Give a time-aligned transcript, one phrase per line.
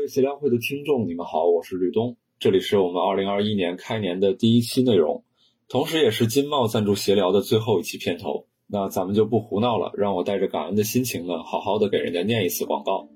[0.00, 5.24] 位协聊会的听众，你们好，我是吕东，这里是我们二零二一年开年的第一期内容，
[5.68, 8.46] 同时也是金茂赞助协聊的最后一期片头。
[8.66, 13.10] 那咱们就不胡闹了，让我带着感恩的心情呢，好好的给人家念一次广告。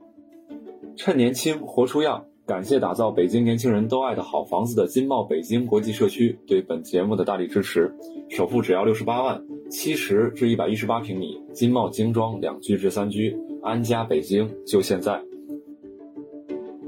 [0.95, 7.91] 趁年轻活出样，感谢打造北京年轻人都爱的好房子的金茂北京国际社区对本节目的大力支持，
[8.29, 15.19] 首付只要六十八万，七十至一百一十八平米，金茂精装两居至三居，安家北京就现在。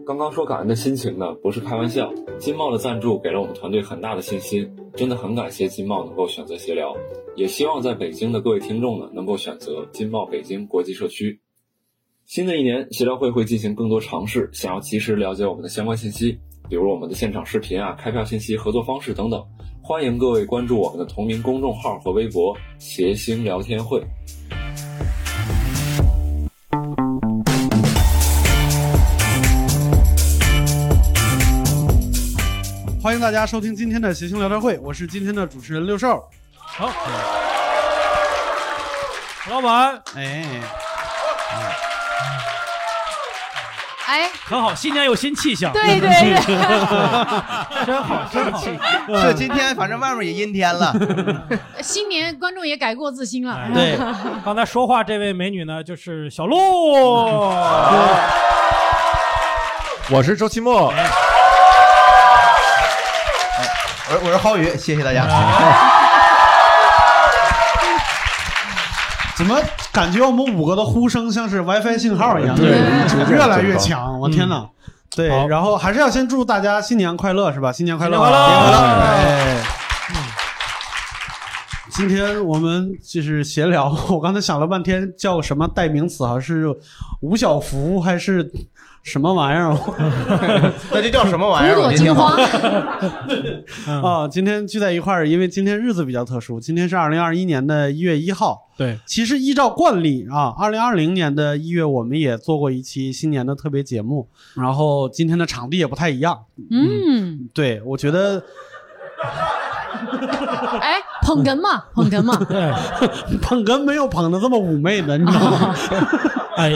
[0.07, 2.15] 刚刚说感恩的心情呢，不是开玩笑。
[2.39, 6.97] 金茂的赞助给了我们团队很大的信心，真的很感谢金茂能够选择协聊，
[7.35, 11.41] 也希望在北京的各位听众呢能够选择金茂北京国际社区。
[12.25, 16.39] 新的一年，协聊会会进行更多尝试，想要及时了解我们的相关信息，
[16.69, 19.45] 比如我们的现场视频啊、开票信息、合作方式等等，
[19.83, 24.01] 欢迎各位关注我们的同名公众号和微博“谐星聊天会”。
[33.07, 36.25] 欢迎大家收听今天的谐星聊天会，我是今天的主持人六兽。
[36.57, 36.91] 好，
[39.49, 40.45] 老板，哎，
[44.09, 46.35] 哎，很好，新年有新气象，对对对，
[47.87, 48.61] 真好，真好。
[49.29, 50.93] 是今天，反正外面也阴天了。
[51.81, 53.55] 新年观众也改过自新了。
[53.55, 53.97] 哎对，
[54.45, 56.57] 刚才说话这位美女呢，就是小鹿。
[60.11, 60.93] 我是周奇墨，
[64.09, 65.27] 我是我是浩宇，谢谢大家。
[69.37, 69.61] 怎么
[69.93, 72.69] 感觉我们五个的呼声像是 WiFi 信号一样，对
[73.29, 74.65] 越来越强，我天哪！
[75.11, 77.73] 对，然后还是要先祝大家新年快乐，是吧？
[77.73, 78.17] 新年快乐！
[78.17, 79.63] 新年快乐
[81.91, 86.39] 今天我们就是闲聊， 我刚才想了半天叫什么代名词啊？
[86.39, 86.67] 是
[87.21, 88.53] 吴小福还是
[89.07, 89.73] 什么玩意儿？
[90.91, 91.79] 那就叫什么玩意儿？
[91.79, 92.37] 五朵金我觉得
[93.87, 94.01] 挺好。
[94.03, 98.67] 花，啊，今天聚在一块儿，因为今天日子比较特殊，今天是二零二一年的一月一号。
[98.77, 106.41] 对，其实依照惯例啊，二零二零年的一月我们也做过一期新年的特别节目，然后今天的场地也不太一样。
[106.73, 108.43] 嗯，对，我觉得
[110.81, 112.73] 哎，捧哏嘛， 捧哏嘛，对，
[113.41, 115.75] 捧哏没有捧的这么妩媚的，你知道吗？
[116.59, 116.73] 哎，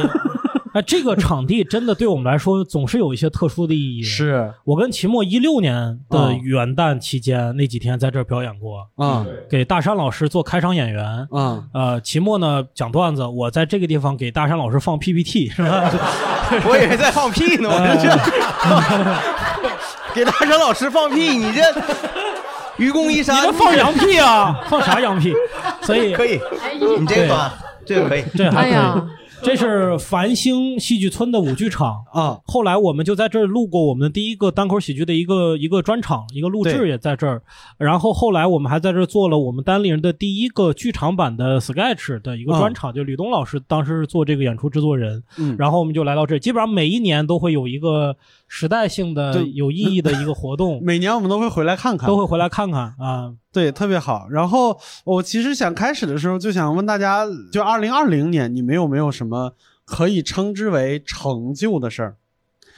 [0.73, 4.03] 哎，这个场地真的对我们来说总是有一些特殊的意义。
[4.03, 11.05] 是我跟秦墨一六年的啊元旦期间那几天在这儿表演过，啊给大山老师做开场演员。
[11.33, 15.91] 啊，呃，秦墨呢讲段子，我在这个地方给大山老师放 PPT 是吧？
[16.69, 18.03] 我以为在放屁呢，我这
[20.15, 21.63] 这 给大山老师放屁，你这
[22.77, 24.61] 愚公移你山，这放羊屁啊？
[24.69, 25.35] 放啥羊屁？
[25.83, 27.51] 所以可以，哎你这个短，
[27.85, 28.25] 这个可以。
[28.37, 29.03] 这还可以。
[29.45, 32.39] 这是繁星戏剧村的舞剧场 啊。
[32.45, 37.43] 后来我们就在这儿录过我们的第一个单口喜剧的一个一个专场，一个录制也在这儿。
[37.79, 45.23] 然后后来我们还在这儿做了我们单立人的第一个剧场版的 sketch 的一个专场，就吕东老师当时是做这个演出制作人。
[45.39, 48.17] 嗯然后我们就来到这儿，基本上每一年都会有一个
[48.53, 49.49] 时代性的对。
[49.53, 54.27] 有意义的一个活动 每年我们都会回来看看，都会回来看看啊，对，特别好。
[54.29, 59.53] 然后我其实想开始的时候就想问大家，就二零二零年你们有没有什么
[59.85, 62.17] 可以称之为成就的事儿？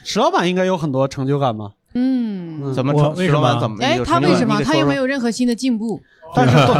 [0.03, 1.71] 石老板应该有很多成就感吧？
[1.95, 3.15] 嗯，怎么成？
[3.15, 3.77] 为什么石老板怎么？
[3.81, 4.61] 哎，他为什么？
[4.63, 4.95] 他又没？
[4.95, 5.99] 有任何新的进步？
[6.35, 6.73] 但是都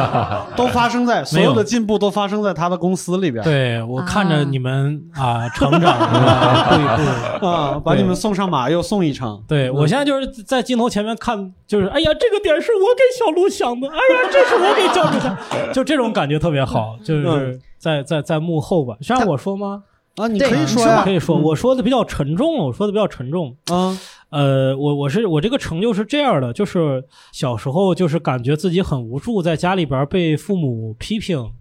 [0.65, 3.43] 都发生在所有有的进步都发生在他的公司里边。
[3.43, 7.47] 对我看着啊你们啊成长啊一步一步。
[7.47, 9.43] 啊，把你们送上马又送一程。
[9.47, 15.37] 对我现在就是在镜头前面看，就是哎呀，这个点是我给小鹿想的，哎呀，这是我给教主想，
[15.73, 19.83] 就这种感觉特别好，就是在在在幕后吧，需要我说吗？
[20.15, 23.55] 啊，你可以说呀你可以说，我说的比较沉重了，我说的比较沉重。
[23.71, 23.97] 啊，
[24.29, 31.51] 呃，我我是我这个成就是这样的，就是小时候就是感觉自己很无助，在家里边被父母批评。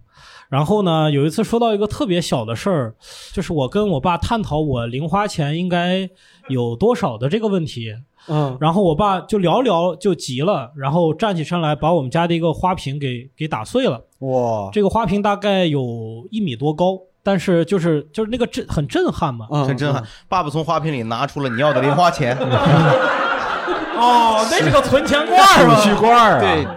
[0.49, 2.95] 然后呢，有一次说到一个特别小的事儿，
[3.33, 6.07] 就是我跟我爸探讨我零花钱应该
[6.47, 7.95] 有多少的这个问题。
[8.29, 14.01] 嗯然后我爸就聊聊就急了，然后站起身来把我们家的一个花瓶给给打碎了。
[14.19, 19.47] 哇，这个花瓶大概有一米多高，但是就是就是那个震很震撼嘛。
[19.49, 20.03] 嗯很震撼。
[20.27, 22.37] 爸爸从花瓶里拿出了你要的零花钱，
[23.95, 26.67] 哦，那是个存钱罐儿储蓄罐儿啊，对，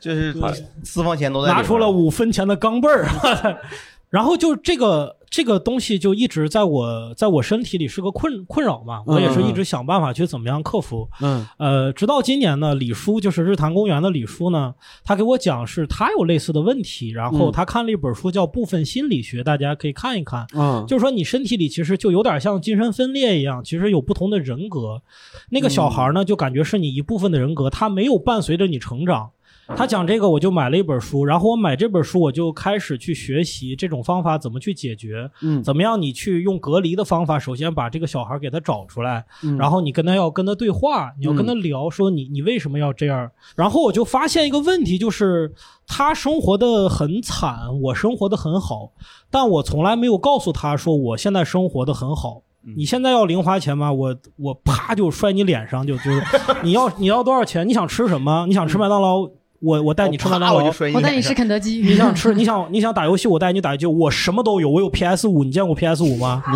[0.00, 0.34] 就是
[0.84, 3.06] 私房钱都在里拿出了五分钱的钢镚儿。
[4.08, 11.08] 然后就这个这个东西就一直在我在我身体里是个困困扰嘛，我也是一直想办法去怎么样克服。
[11.20, 14.72] 嗯呃，直到今年呢，李叔就是日坛公园的李叔呢，
[15.04, 20.46] 他给我讲是他有类似的问题，然后嗯他看了一本书叫《部分心理学》，大家可以看一看。
[20.54, 25.02] 嗯，就是说，你身体里其实就有点像精神分裂一样，其实有不同的人格。
[25.50, 29.30] 那个小孩呢，就感觉是你一部分的人格，他没有伴随着你成长。
[29.74, 43.30] 他讲这个，我就买了一本书，然后我买这本书，我就开始去学习这种方法怎么去解决，嗯怎么样你去用隔离的方法，首先把这个小孩给他找出来，嗯然后你跟他要跟他对话，你要跟他聊，说你你为什么要这样？
[43.56, 45.52] 然后我就发现一个问题，就是
[45.86, 48.92] 他生活的很惨，我生活的很好，
[49.30, 52.42] 但我从来没有告诉他说我现在生活的很好。
[52.76, 53.92] 你现在要零花钱吗？
[53.92, 56.20] 我我啪就摔你脸上，就就是
[56.64, 57.68] 你要你要多少钱？
[57.68, 58.44] 你想吃什么？
[58.48, 59.30] 你想吃麦当劳？
[59.60, 61.80] 我我带你吃麦当劳啪我我带你吃肯德基。
[61.80, 62.34] 你想吃？
[62.34, 63.26] 你想你想打游戏？
[63.28, 63.86] 我带你打游戏。
[63.86, 65.44] 我什么都有，我有 PS 五。
[65.44, 66.42] 你见过 PS 五吗？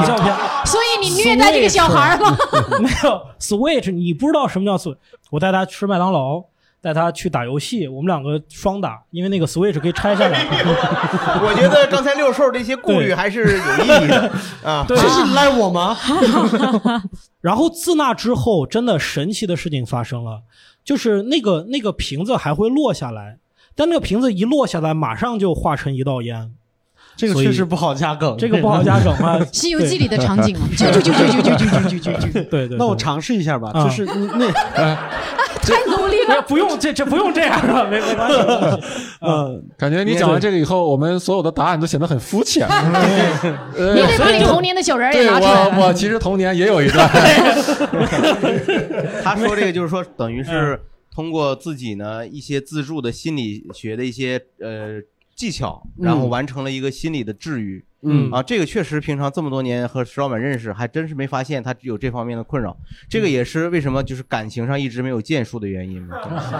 [0.00, 0.70] 你见过 PS？
[0.70, 2.36] 所以你虐待这个小孩吗。
[2.80, 4.96] 没有 Switch，你不知道什么叫 Switch。
[5.30, 6.42] 我带他吃麦当劳，
[6.80, 10.46] 带他去打游戏，我们两个双打，因为那个 Switch 可以拆下来。
[11.42, 14.30] 我觉得刚才六兽这些顾虑还是有意义的
[14.64, 14.84] 啊。
[14.88, 15.96] 对，这是赖我吗？
[17.40, 20.42] 然后自那之后，真的神奇的事情发生了，
[20.88, 23.36] 就是那个那个瓶子还会落下来，
[23.76, 26.54] 但那个瓶子一落下来，马上就化成一道烟。
[27.14, 32.78] 这个确实不好加梗，这个不好加梗啊，《西游记》里的场景嘛， 啾啾啾啾啾啾啾啾啾啾啾，对对对。
[32.78, 34.50] 那我尝试一下吧，啊就是你那
[35.72, 36.42] 太努力了。
[36.42, 38.38] 不用这这不用这样了，没没关系。
[38.38, 38.78] 没关系
[39.20, 42.66] 呃， 感觉你讲完这个以后，我们所有的答案都显得很肤浅。
[42.68, 45.92] 呃你得把你童年的小人儿也对拿出来我，我。
[45.92, 47.08] 其实童年也有一段。
[49.22, 50.80] 他说这个就是说，等于是
[51.14, 55.00] 通过自己呢一些自助的心理学的一些呃
[55.34, 57.84] 技巧，然后完成了一个心理的治愈。
[58.02, 62.76] 嗯啊，这个确实平常这么多年和石老板认识，还真是没发现他有这方面的困扰。
[63.10, 66.16] 这个也是为什么就是感情上一直没有建树的原因嘛。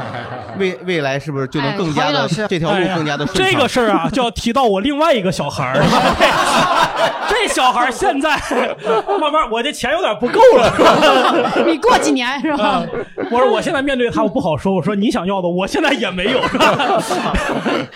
[0.58, 3.52] 未未来是不是就能更加的这条路更加的顺畅？
[3.52, 5.79] 这个事儿啊，就要提到我另外一个小孩儿。
[7.31, 8.31] 这小孩儿现在
[9.20, 11.62] 慢慢，我这钱有点不够了，是吧？
[11.67, 12.85] 你过几年是吧？
[13.31, 14.75] 我说我现在面对他，我不好说。
[14.75, 16.75] 我说你想要的，我现在也没有，是吧？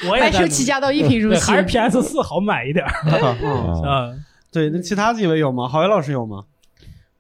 [0.09, 1.57] 我也白在手起家到一贫如洗对还。
[1.57, 3.32] 是 PS 四好买一点儿。
[3.41, 4.15] 嗯，啊，
[4.51, 5.69] 对，那其他几位有吗？
[5.69, 6.45] 郝宇老师有吗？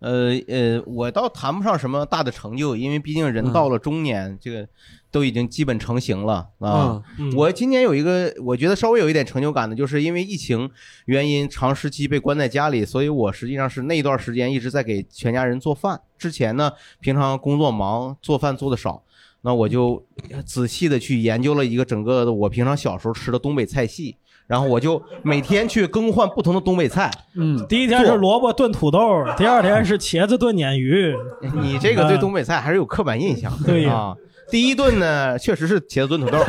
[0.00, 4.68] 呃呃，我倒谈不上什么大的成就，因为毕竟人嗯到了中年，这个
[5.12, 7.00] 都已经基本成型了啊。
[7.16, 10.68] 嗯嗯我今年有一个我觉得稍微有一点成就感的，就是因为疫情
[11.04, 16.00] 原因，长时期被关在家里，所以我实际上是那一段时间一直在给全家人做饭。
[16.18, 19.04] 之前呢，平常工作忙，做饭做的少，
[19.42, 20.02] 那我就
[20.46, 24.16] 仔细的去研究了一个整个的我平常小时候吃的东北菜系。
[24.48, 31.16] 然后我就每天去更换不同的东北菜，嗯，第一天是萝卜炖土豆，第二天是茄子炖鲶鱼。
[31.54, 33.50] 你这个对东北菜还是有刻板印象。
[33.64, 34.14] 对啊，
[34.50, 36.38] 第一顿呢确实是茄子炖土豆，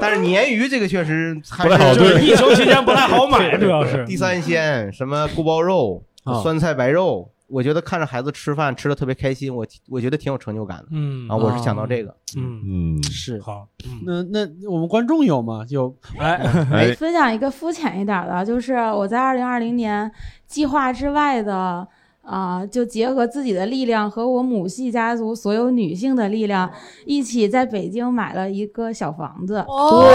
[0.00, 4.04] 但是鲶鱼这个确实还不太好是就是疫情期间不太好买，主要是。
[4.04, 11.36] 地三鲜，什么锅包肉、啊酸菜白肉，我觉得看着孩子吃饭吃的特别开心，我我觉得挺有成就感的嗯啊。
[11.36, 13.40] 我是想到这个，嗯，嗯，是。
[13.40, 15.64] 好，嗯，那那我们观众有吗？
[15.68, 16.34] 有， 哎，
[16.72, 20.10] 哎，分享一个肤浅一点的，就是我在二零二零年
[20.48, 21.86] 计划之外的。
[22.26, 26.72] 啊、就结合自己的力量和我母系家族所有女性的力量，
[27.04, 29.56] 一起在北京买了一个小房子。
[29.68, 30.08] 哦，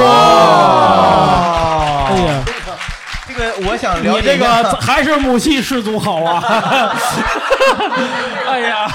[2.10, 2.44] 哎呀，
[3.40, 4.46] 这个我想了你这个
[4.82, 6.44] 还是母系氏族好啊！
[8.46, 8.86] 哎呀，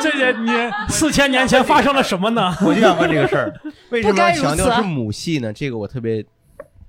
[0.00, 0.52] 这些你
[0.88, 2.56] 四千年前发生了什么呢？
[2.62, 3.52] 我就想问这个事儿，
[3.90, 5.52] 为什么不该如此强调是母系呢？
[5.52, 6.24] 这个我特别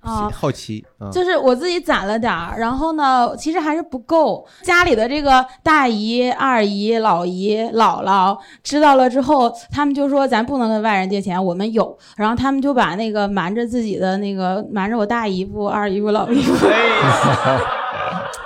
[0.07, 1.09] 啊好奇啊。
[1.11, 4.45] 就是我自己攒了点儿，然后呢，其实还是不够。
[4.63, 11.97] 家里的这个大姨、二姨、老姨、姥姥知道了之后，他们就说咱不能跟外人借钱，我们有。
[12.15, 16.67] 然后他们就把那个瞒着自己的那个瞒着我大姨夫、二姨夫、老姨夫，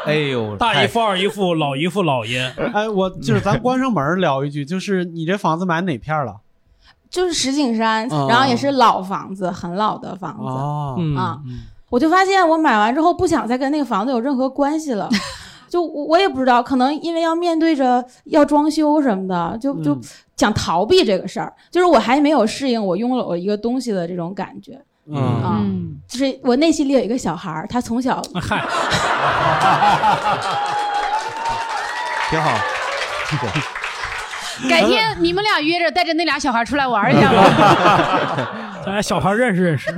[0.05, 6.37] 哎呦，大姨夫、二姨夫、老姨夫、姥爷，哎，我 就是咱关上门聊一句，就是你这房子买哪片了？
[7.11, 10.43] 就是石景山，哦然后也是老房子，很老的房子。
[10.45, 11.37] 哦，嗯啊
[11.89, 15.09] 我就发现我买完之后不想再跟那个房子有任何关系了。
[15.69, 20.01] 就我我也不知道，可能因为要面对着要装修什么的，就就嗯
[20.37, 21.53] 想逃避这个事儿。
[21.69, 28.61] 就是我还没有适应我拥有了一个东西的这种感觉嗯就是我内心里有一个小孩儿，他从小嗨，
[32.29, 32.51] 挺好。
[34.69, 38.71] 改天你们俩约着带着那俩小孩出来玩一下吧。
[38.85, 39.91] 咱俩小孩认识认识。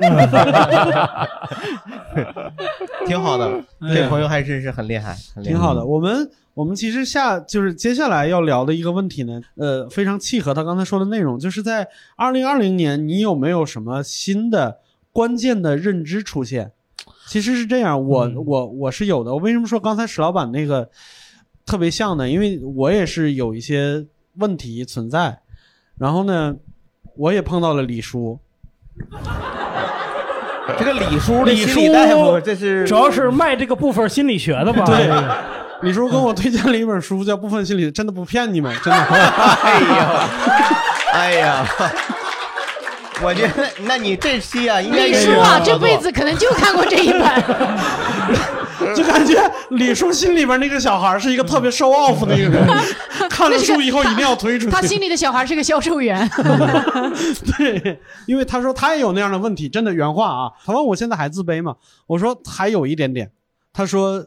[3.06, 3.48] 挺好的，
[3.82, 5.86] 哎这朋友还真是很厉害，很厉害挺好的。
[5.86, 14.80] 我们我们其实下就是接下来要聊的一个问题呢，呃，非常契合他刚才说的内容，就是在二零二零年，你有没有什么新的
[15.12, 16.72] 关键的认知出现？
[17.28, 19.32] 其实是这样，我、嗯我我是有的。
[19.32, 20.90] 我为什么说刚才史老板那个
[21.66, 22.30] 特别像呢？
[22.30, 24.06] 因为我也是有一些
[24.38, 25.40] 问题存在，
[25.98, 26.56] 然后呢，
[27.16, 28.40] 我也碰到了李叔，
[30.78, 34.84] 这个李叔李叔大夫，这是主要是卖这个部分心理学的吧？
[34.86, 35.10] 对，
[35.82, 39.00] 李叔跟我推荐了一本书，叫《部分心理》，真的不骗你们， 真的。
[39.00, 40.30] 哎呀，
[41.14, 41.66] 哎呀，
[43.22, 47.22] 我觉得那你这期啊，应该是李叔啊，这辈子可能就看过这一本。
[48.96, 49.34] 就感觉
[49.70, 52.68] 李叔心里边那个小孩是一个特别 show off 的一个人，
[53.30, 54.72] 看了书以后一定要推出去。
[54.72, 56.30] 他心里的小孩是个销售员。
[57.58, 60.52] 对，因为他说他也有那样的问题，真的原话啊。
[60.66, 61.76] 他问我现在还自卑吗？
[62.08, 63.32] 我说还有一点点。
[63.72, 64.26] 他说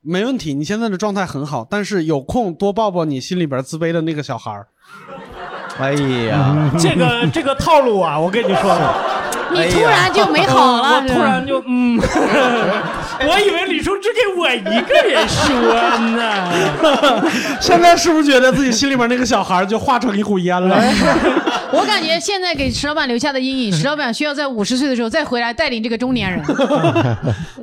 [0.00, 4.68] 没问题，你现在的状态很好，但是有空多抱抱你心里边自卑的那个小孩儿。
[5.78, 5.92] 哎
[6.26, 8.76] 呀，这个这个套路啊，我跟你说，
[9.52, 12.00] 你突然就没好了，我突然就嗯，
[13.26, 17.30] 我以为李叔只给我一个人说呢。
[17.60, 20.76] 现在是不是觉得自己心里面那个小孩儿就化成一股烟了？
[21.70, 26.42] 我感觉现在给石老板留下的阴影，石老板需要在五十岁的时候再回来带领这个中年人。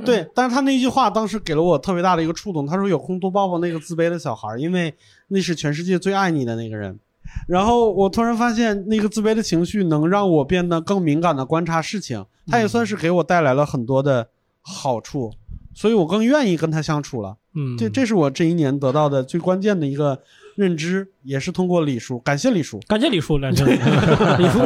[0.06, 2.68] 对，但是他那句话当时给了我特别大的一个触动。
[2.68, 4.94] 他说有空多抱抱那个自卑的小孩儿，因为
[5.30, 7.00] 那是全世界最爱你的那个人。
[7.48, 14.28] 然后我突然发现，那个自卑的情绪能让我变得更敏感的观察事情，它也算是给我带来了很多的
[14.62, 15.34] 好处，
[15.76, 17.36] 所以我更愿意跟他相处了。
[17.54, 20.20] 嗯，这这是我这一年得到的最关键的一个
[20.56, 22.80] 认知，也是通过李叔，感谢李叔。
[22.88, 24.60] 感谢李叔，感谢李叔。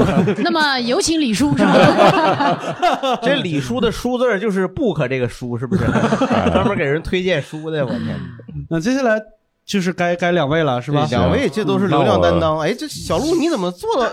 [0.43, 3.19] 那么有请李叔是吧？
[3.21, 5.83] 这李叔的“叔”字就是 book 这个书，是不是？
[6.53, 8.19] 专门给人推荐书的，我天！
[8.69, 9.19] 那接下来
[9.65, 11.07] 就是该该两位了，是吧？
[11.11, 12.59] 两位这都是流量担当。
[12.59, 14.05] 哎，这小鹿你怎么做到？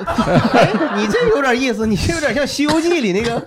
[0.53, 3.43] 哎，你这有点意思，你这有点像《西游记》里那个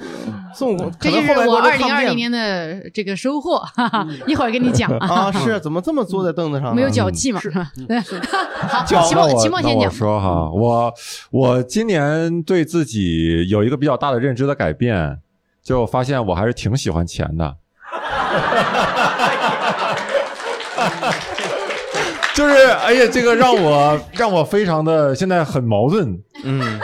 [0.53, 0.91] 孙悟空。
[1.00, 5.32] 这就是我二零二零年的这个收获， 哈哈，一会儿跟你讲啊。
[5.32, 6.75] 是怎么这么坐在凳子上？
[6.75, 7.41] 没有脚气嘛？
[7.88, 8.00] 对。
[8.68, 9.91] 好，期那末期我那我末先讲。
[9.91, 10.94] 说哈，我
[11.32, 15.20] 我今年对自己有一个比较大的认知的改变，
[15.63, 17.56] 就发现我还是挺喜欢钱的。
[22.36, 26.79] 就是哎呀，这个让我让我非常的现在很矛盾，嗯，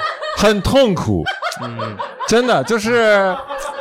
[0.45, 1.23] 很痛苦，
[1.61, 1.97] 嗯，
[2.27, 3.35] 真的就是。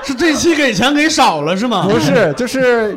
[0.06, 1.88] 是这期给钱给少了是吗？
[1.88, 2.94] 不是，就是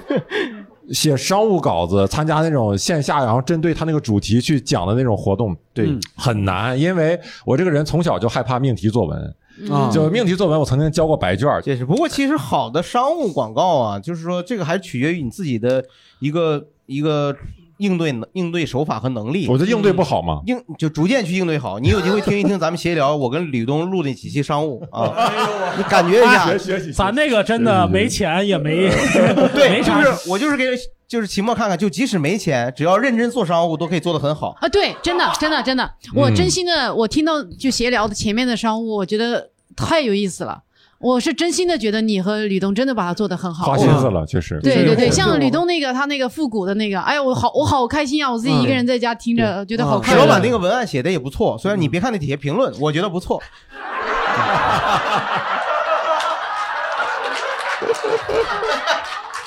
[0.92, 5.98] 写商务稿子，参加那种线下，然后针对他那个主题去讲的那种活动，对，嗯。
[6.18, 9.36] 很难，因为我这个人从小就害怕命题作文，
[9.72, 11.86] 啊就命题作文，我曾经交过白卷儿，这是。
[11.86, 15.82] 不过其实好的商务广告啊，就是说这个还取决于你自己的
[16.20, 17.34] 一个一个
[17.78, 19.48] 应对能应对手法和能力。
[19.48, 20.42] 我就应对不好吗。
[20.46, 21.80] 应就逐渐去应对好。
[21.80, 25.32] 你有机会听一听咱们闲聊，我跟吕东录那几期商务啊，
[25.78, 26.48] 你感觉一下。
[26.48, 28.90] 学学习，咱那个真的没钱也没
[29.54, 30.66] 对， 没就是我就是给
[31.08, 34.56] 就是期末看看，就即使没钱，只要认真做商务，都可以做得很好。
[34.60, 40.64] 啊，对，真的，真的，真的，我真心的，我听到就闲聊的前面的商务，我觉得太有意思了。
[41.00, 43.68] 我是真心的觉得你和吕东真的把它做得很好。
[43.68, 44.60] 花心思了，确实。
[44.64, 48.32] 对对对，像吕东那个他那个复古的那个，哎呀，我好我好开心啊！
[48.32, 50.20] 我自己一个人在家听着，觉得好快乐。
[50.20, 53.40] 石老板那个文案写的也不错，虽然你别看那底下评论，我觉得不错。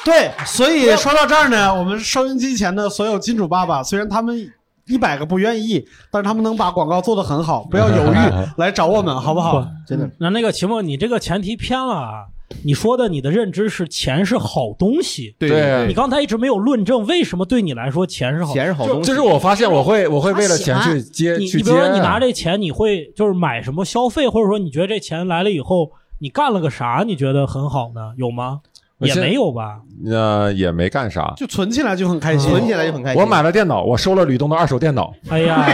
[0.04, 4.50] 对，所以说到这儿呢，我们收音机前的所有金主爸爸，虽然他们
[4.90, 8.16] 一百个不愿意，但是他们能把广告做得很好，不要犹豫，
[8.58, 9.64] 来找我们，好不好？
[9.86, 12.26] 真的，那那个秦墨，你这个前提偏了啊！
[12.64, 18.52] 你说的你的认知是钱是好东西，对对你刚才一直没有论证为什么对你来说钱是好。
[18.52, 19.06] 钱是好东西。
[19.06, 21.58] 就是我发现我会我会为了钱去接你去接。
[21.58, 27.04] 你比如说你拿这钱，你会就是买什么消费，或者说你觉得这钱来了以后，你干了个啥？
[27.06, 28.12] 你觉得很好呢？
[28.16, 28.60] 有吗？
[29.00, 29.80] 也没有吧。
[30.10, 33.20] 呃也没干啥，就存起来就很开心，存起来就很开心。
[33.20, 35.64] 我买了电脑，我收了吕东的二手电脑，哎呀，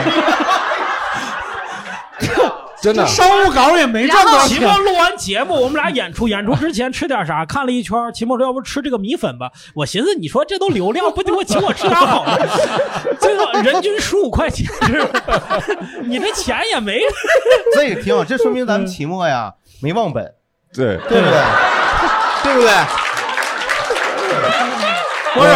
[2.83, 3.06] 真的。
[3.06, 4.76] 商务稿也没赚多少钱齐墨。
[4.78, 7.45] 录完节目，我们俩演出，演出之前吃点啥？
[7.47, 12.49] 看了一圈，期末说：“要不吃这个米粉吧？”我寻思，你说这都流量，不给我请我吃啥好的？
[13.21, 14.66] 这个人均十五块钱？
[16.04, 16.99] 你这钱也没。
[17.76, 20.25] 这个挺好，这说明咱们期末呀没忘本，
[20.75, 21.40] 对，对不对？
[22.42, 22.71] 对不对？
[25.34, 25.50] 不是，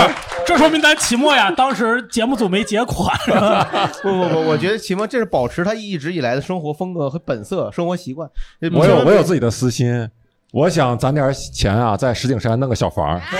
[0.44, 3.16] 这说明咱期末呀，当时节目组没结款，
[4.02, 8.28] 不不不，我觉得齐梦这是保持他一直以来的生活风格和本色、生活习惯。
[8.72, 10.08] 我有我有自己的私心，
[10.52, 13.20] 我想攒点钱啊，在石景山弄个小房儿。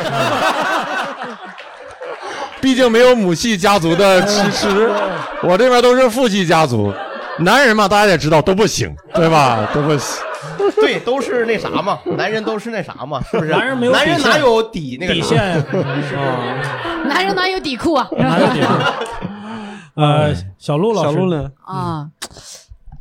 [2.61, 4.91] 毕竟没有母系家族的支持，
[5.43, 6.93] 我这边都是父系家族。
[7.39, 9.67] 男人嘛，大家也知道都不行，对吧？
[9.75, 10.23] 都不行。
[10.81, 13.51] 对，都是那啥嘛， 男人都是那啥嘛，是不是？
[13.53, 17.05] 男人没有男人底线哪有底那个啥底线呀。
[17.07, 18.09] 男人哪有底裤啊？
[18.17, 18.61] 哪有底
[19.95, 21.51] 呃，小鹿老师，小鹿呢？
[21.65, 22.09] 啊，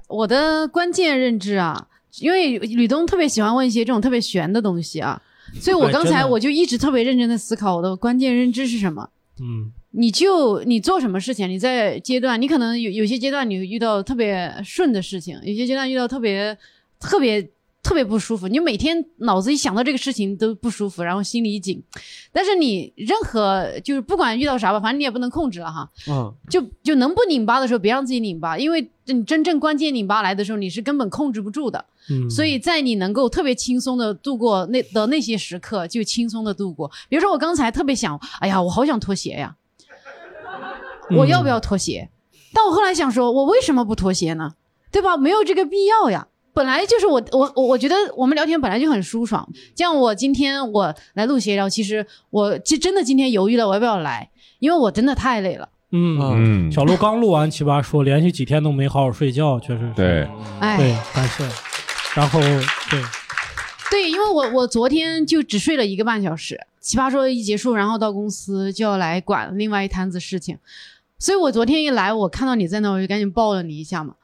[0.08, 1.88] 我的关键认知啊，
[2.20, 5.22] 因为吕东特别喜欢问一些这种特别玄的东西啊，
[5.62, 9.10] 所以我刚才我就一直特别认真的思考我的关键认知是什么。
[9.42, 16.56] 嗯你就你做什么事情，你在阶段，你可能有有些阶段你遇到特别顺的事情，有些阶段遇到特别
[17.00, 17.50] 特别
[17.82, 21.82] 特别不舒服，你每天脑子一想到这个事情都不舒服，然后心里一紧。
[22.32, 25.90] 但是你任何就是不管遇到啥吧，反正你也不能控制了哈。
[26.10, 31.84] 嗯，就就能不拧巴的时候，别让自己拧巴，因为你真正关键拧巴来的时候，你是根本控制不住的。
[32.12, 36.92] 嗯，所以在你能够特别轻松的度过那的那些时刻，就轻松的度过。
[37.08, 39.56] 比如说我刚才特别想，哎呀，我好想脱鞋呀，
[41.16, 42.10] 我要不要脱鞋？
[42.54, 44.56] 但我后来想说，我为什么不脱鞋呢？
[44.92, 45.16] 对吧？
[45.18, 46.28] 没有这个必要呀。
[46.60, 55.70] 本来就是我我我我觉得我们聊天本来就很舒爽，这样我今天我来录闲聊，其实我其实真的今天犹豫了我要不要来，因为我真的太累了。
[55.94, 59.94] 嗯，嗯，小鹿刚录完奇葩说，连续几天都没好好睡觉，确实是。
[59.96, 60.28] 对，
[60.60, 61.46] 哎，对，感谢。
[62.14, 63.02] 然后对，
[63.90, 70.58] 对，因为我我昨天就只睡了一个半小时，奇葩说一结束，然后到公司就要来管另外一摊子事情，
[71.18, 74.16] 所以我昨天一来，我看到你在那，我就赶紧抱了你一下嘛，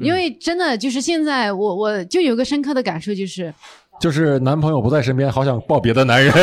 [0.00, 3.52] 因为真的就是现在我我就有个深刻的感受，就是
[4.00, 6.32] 就是男朋友不在身边，好想抱别的男人。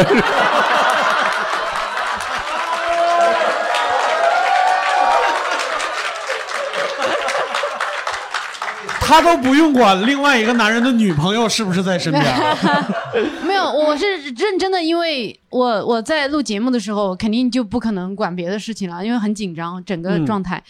[9.00, 12.26] 他都不用管另外一个男人的女朋友是不是在身边。
[13.48, 20.62] 没有，我是认真的，因为我我在录节目的时候，肯定就不可能管别的事情了，因为很紧张，整个状态。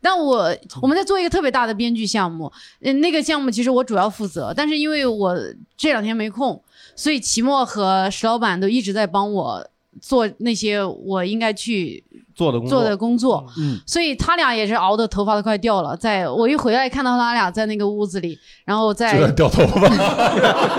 [0.00, 2.50] 但我我们在做一个特别大的编剧项目，
[2.80, 5.36] 嗯，那个项目其实我主要负责，但是因为我
[5.76, 6.62] 这两天没空，
[6.94, 9.68] 所以齐墨和石老板都一直在帮我
[10.00, 12.78] 做那些我应该去做的工作。
[12.78, 15.96] 做的工作，嗯，所以他俩也是熬的头发都快掉了。
[15.96, 19.88] 在我一回来看到他俩在那个屋子里，然后在掉头发，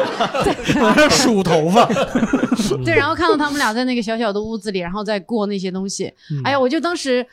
[1.09, 1.85] 数头发。
[2.85, 6.13] 对，然后看到他们俩在那个小小的屋子里，然后再过那些东西，
[6.45, 7.25] 哎呀，我就当时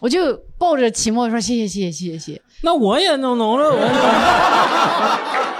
[0.00, 5.59] 我就抱着齐墨说谢谢谢谢谢谢谢谢，那我也弄弄了，我因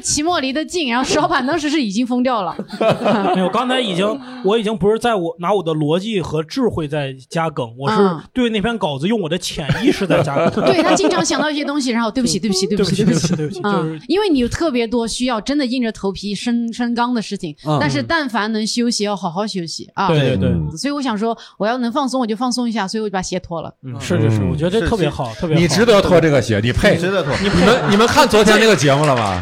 [0.00, 2.56] 为齐墨离得近，然后石老板当时是已经疯掉了，
[3.34, 10.64] 没有，刚才已经， 我已经不是在我拿我的逻辑和智慧在加梗，我是嗯对那篇稿子用我的潜意识在加梗。
[10.70, 13.36] 对他经常想到一些东西，然后对不起对不起对不起对不起，对不起。
[13.36, 20.08] 对不起，就嗯是，因为你有特别多需要真的硬着头皮升升纲的事情，嗯但是但凡能休息，要好好休息啊。
[20.08, 23.72] 对对对，嗯所以我想说，我要能放松，我就放松一下，所以我就把鞋脱了。
[23.98, 25.60] 是是是，嗯我觉得特别好，特别好。
[25.60, 26.96] 你值得脱这个鞋，你配。
[26.96, 27.32] 值得脱。
[27.42, 29.40] 你们你们看昨天那个节目了吗？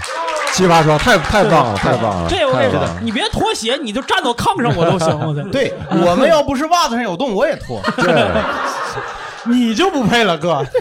[0.52, 5.42] 奇葩说太太棒了，太棒了，这我跟你说太棒了，你别脱鞋，你就站到炕上我都行，我操。
[5.50, 7.80] 对我们要不是袜子上有洞，我也脱。
[7.96, 8.26] 对，
[9.46, 10.64] 你就不配了，哥。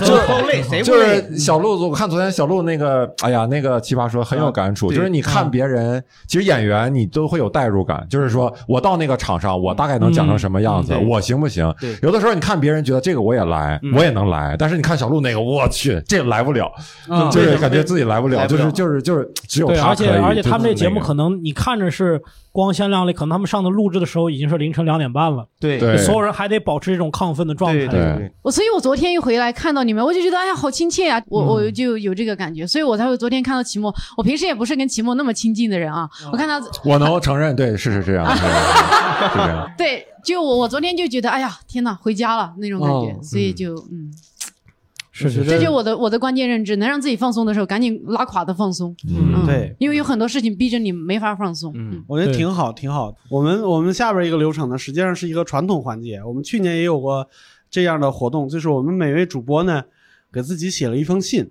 [0.00, 1.00] 就都累，谁不就？
[1.00, 11.96] 是小鹿，我看昨天小鹿那个，哎呀，那个奇葩说很有感触，就是你看别人，其实演员你都会有代入感，就是说我到那个场上，我大概能讲成什么样子，我行不行对？
[12.02, 16.70] 有的时候你看别人觉得这个我也来，嗯我也能来，但是你看小鹿那个，我去，这来不了，
[17.08, 20.06] 嗯就是感觉自己来不了，就是就是就是只有他，而他可以。
[20.06, 22.20] 且而且他们这节目可能你看着是
[22.52, 27.78] 光鲜亮丽，可能他们上的录制的时候已经是凌晨两点半了，对对所有人还得保持这种亢奋的状态。
[27.78, 31.22] 对对对，我所以，我昨天一回来看到你们，我就觉得哎呀，好亲切啊！
[31.28, 33.94] 我我就有这个感觉，所以我才会昨天看到齐墨。
[34.16, 38.42] 我平时也不是跟齐墨那么亲近的人啊，我看他我能承认，对， 是是这样，是
[39.34, 39.70] 这样。
[39.76, 44.12] 对，就我我昨天就觉得哎呀，天哪，回家了那种感觉，哦所以就嗯，
[45.12, 51.72] 是是这就我的我的关键认知，能让自己放松的时候，赶紧拉垮的放松，嗯，对，因为有很多事情逼着你没法放松。
[51.76, 53.14] 嗯我觉得挺好，挺好。
[53.28, 56.22] 我们我们下边一个流程呢，实际上是一个传统环节。
[56.24, 57.26] 我们去年也有过
[57.70, 59.84] 这样的活动，就是我们每位主播呢
[60.32, 61.50] 给自己写了一封信。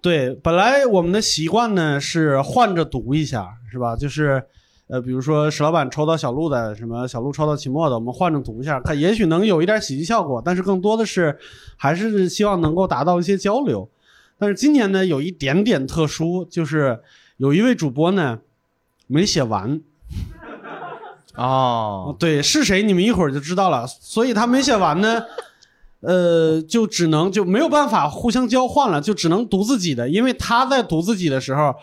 [0.00, 3.96] 对，本来我们的习惯呢是换着读一下，是吧？
[3.96, 4.40] 就是
[4.86, 11.36] 呃，比如说石老板抽到小鹿的，什么小鹿抽到期末的，我们换着读一下，看也许能有一点喜剧效果，但是更多的是
[11.76, 13.90] 还是希望能够达到一些交流。
[14.38, 17.00] 但是今年呢，有一点点特殊，就是
[17.38, 18.38] 有一位主播呢
[19.08, 19.80] 没写完，
[21.38, 23.86] 哦，对，是谁你们一会儿就知道了。
[23.86, 25.22] 所以他没写完呢，
[26.02, 31.74] 呃，就只能就没有办法互相交换了，就只能读自己的，因为他在读自己的时候。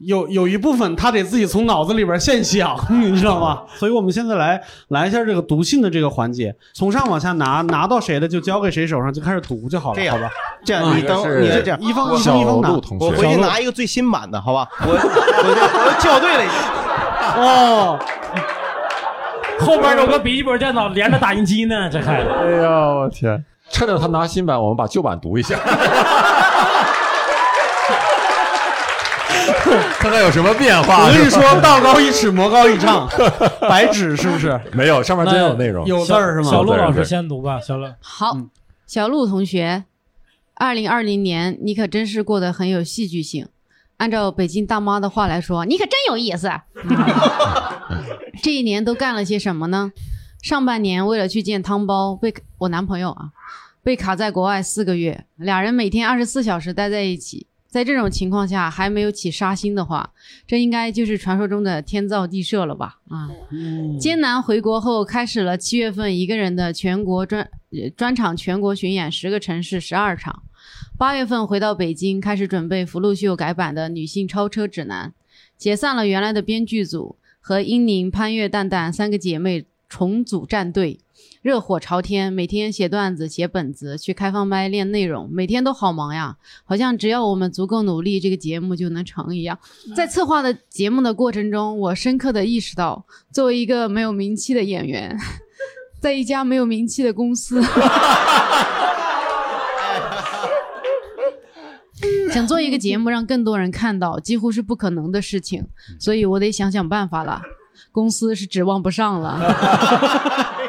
[0.00, 3.62] 有有一部分他得自己从脑子里边现想， 你知道吗？
[3.78, 10.30] 所以我们现在来来一下这个读信的这个环节，从上往下拿，拿到谁的就交给谁手上，就开始读就好了，这样好吧？
[10.66, 14.68] 这样嗯你等是你这样一方一小方一方拿我回去拿一个最新版的，好吧？
[14.82, 16.74] 我我我校对了一下。
[17.40, 17.98] 哦，
[19.64, 22.28] 后边有个笔记本电脑连着打印机呢，这孩子。
[22.30, 23.44] 哎呀，我天！
[23.70, 25.58] 趁着他拿新版，我们把旧版读一下，
[29.98, 31.06] 看看有什么变化。
[31.06, 33.08] 我跟你说，道高一尺，魔高一丈，
[33.68, 34.60] 白纸是不是？
[34.72, 35.84] 没有，上面真有内容。
[35.86, 36.50] 有字儿是吗？
[36.50, 37.88] 小鹿老师先读吧，小鹿。
[38.00, 38.48] 好，嗯
[38.86, 39.82] 小鹿同学，
[40.54, 43.48] 二零二零年你可真是过得很有戏剧性。
[43.96, 46.50] 按照北京大妈的话来说，你可真有意思。
[48.42, 49.92] 这一年都干了些什么呢？
[50.42, 53.30] 上半年为了去见汤包，被我男朋友啊，
[53.82, 57.46] 被卡在国外四个月，俩人每天二十四小时待在一起。
[57.68, 60.10] 在这种情况下还没有起杀心的话，
[60.46, 62.98] 这应该就是传说中的天造地设了吧？
[63.08, 63.28] 啊，
[64.00, 70.42] 艰难回国后，开始了七月份一个人的全国专呃专场全国巡演，十个城市十二场。
[70.98, 75.10] 八月份回到北京，开始准备福禄秀改版的《女性超车指南》，
[75.58, 80.98] 解散了原来的编剧组，和英宁、潘越、蛋蛋三个姐妹重组战队，
[81.42, 89.58] 热火朝天，每天写段子、写本子，去开放麦练内容，每天都好忙呀，好像只要我们足够努力，这个节目就能成一样。
[89.94, 95.14] 在策划的节目的过程中，我深刻的意识到，作为一个没有名气的演员，
[96.00, 97.62] 在一家没有名气的公司，
[102.32, 105.66] 想做一个节目让更多人看到，几乎是不可能的事情，
[105.98, 107.42] 所以我得想想办法了。
[107.92, 109.40] 公司是指望不上了，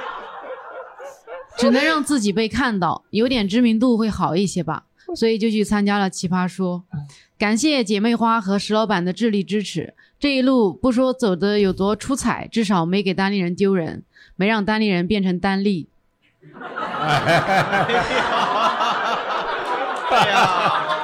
[1.58, 4.84] 只能让自己被看到，有点知名度会好一些吧。
[5.16, 6.84] 所以就去参加了《奇葩说》，
[7.40, 9.94] 感谢姐妹花和石老板的智力支持。
[10.20, 14.04] 这一路不说走的有多出彩，至少没给单立人丢人，
[14.36, 15.88] 没让单立人变成单立。
[20.10, 20.97] 哎呀，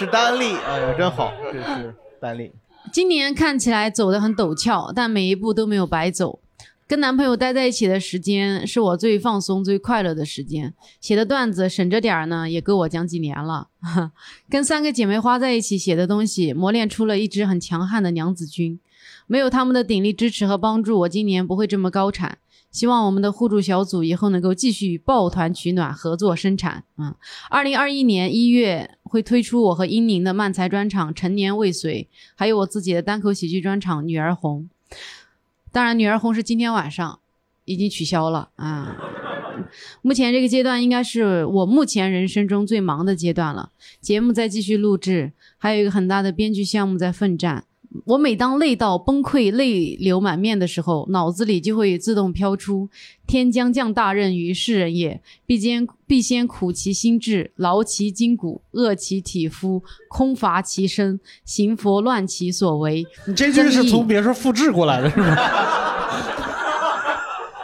[0.00, 2.50] 是单立，哎呀，真好，这是单立。
[2.90, 6.38] 今年看起来走得很陡峭，但每一步都没有白走。
[6.86, 10.72] 跟男朋友待在一起的时间是我最放松、最快乐的时间。
[11.02, 13.68] 写的段子省着点儿呢，也够我讲几年了。
[14.48, 18.80] 跟三个姐妹花在一起写的东西，磨练出了一支很强悍的娘子军。
[19.26, 22.38] 没有他们的鼎力支持和帮助，我今年不会这么高产。
[22.70, 26.84] 希望我们的互助小组以后能够继续抱团取暖，合作生产。
[26.98, 27.14] 嗯，
[27.48, 34.68] 二零二一年一月会推出我和英宁的漫才专场《陈年未遂》，还有我自己的单口喜剧专场《女儿红》。
[35.72, 37.20] 当然，《女儿红》是今天晚上
[37.64, 38.96] 已经取消了啊。
[40.00, 43.72] 目前这个阶段应该是我目前人生中最忙的阶段了。
[44.00, 47.64] 节目在继续录制，还有一个很大的编剧项目在奋战。
[48.04, 52.88] 我每当累到崩溃、泪流满面的时候，脑子里就会自动飘出
[53.26, 63.04] “天将降大任于世人也，必先必先苦其心志，劳其筋骨，饿其体肤，空乏其身，行拂乱其所为。
[63.26, 65.36] 你这句是从别处复制过来的，是吗？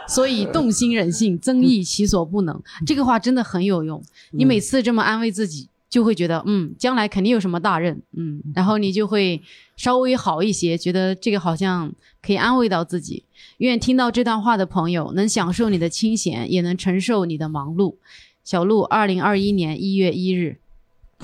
[0.09, 2.61] 所以动心忍性，增益其所不能。
[2.85, 4.01] 这个话真的很有用。
[4.31, 9.41] 你每次这么安慰自己，就会觉得嗯，将来肯定有什么大任，嗯，然后你就会
[9.75, 13.23] 稍微好一些，觉得这个好像可以安慰到自己。
[13.57, 17.95] 愿听到这段话的朋友能享受你的清闲，也能承受你的忙碌。
[18.43, 20.59] 小鹿，二零二一年一月一日。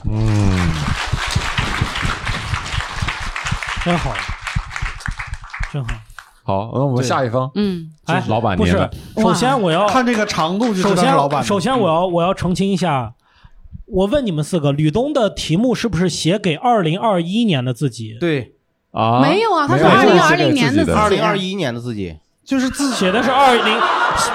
[0.06, 0.70] 嗯，
[3.86, 4.14] 真好，
[5.72, 5.94] 真好。
[6.46, 11.48] 好，那我们下一封，嗯，哎，老板不是，首先我要看这个长度就首知道是老板的。
[11.48, 13.14] 首先我要我要澄清一下，
[13.94, 18.18] 我问你们四个，吕东的题目是不是写给二零二一年的自己？
[18.20, 18.56] 对，
[18.92, 23.80] 啊，没有啊他说这个是2020年的二零二一年的自己，就是自写的是二零，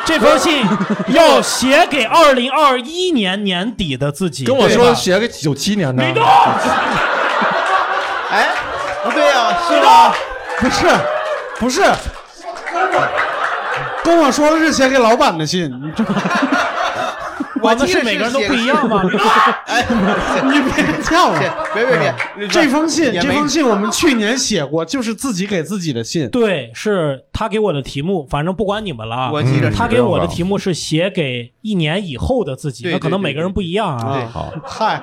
[0.04, 0.64] 这封信
[1.08, 4.44] 要写给二零二一年年底的自己。
[4.44, 6.22] 跟我说写给九七年的，吕东，
[8.30, 8.50] 哎，
[9.02, 10.14] 不对呀，是吗？
[10.60, 10.86] 不是
[11.58, 11.82] 不是，
[14.04, 16.22] 跟我说的是写给老板的信，你知道吗？
[17.72, 19.02] 我们记得是每个人都不一样吗？
[19.66, 19.84] 哎，
[20.44, 21.38] 你别跳了。
[21.74, 21.98] 别别
[22.36, 26.28] 别，这封信，这封信我们去年写过，就是自己给自己的信。
[26.30, 29.30] 对，是他给我的题目，反正不管你们了啊。
[29.32, 34.14] 我记着嗯他给我的题目是写给一年以后的自己，对那可能每个人不一样啊。
[34.14, 35.02] 对好，嗨，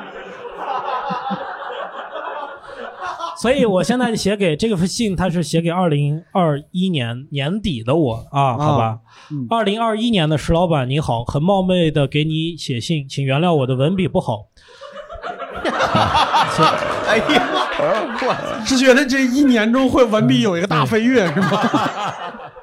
[3.37, 8.99] 所以我现在写给这个信，它是写给二零二一年年底的我啊，好吧
[9.31, 9.45] 嗯。
[9.49, 14.47] 二零二一年的石老板你好，很冒昧的给你写信，请原谅我的文笔不好。
[17.07, 17.47] 哎呀，
[18.21, 21.61] 我是觉得这一年中会文笔有一个大飞跃是吗？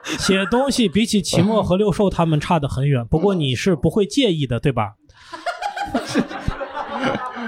[0.19, 4.95] 写东西比起秦墨和六兽他们差得很远，不过你是不会介意的，对吧？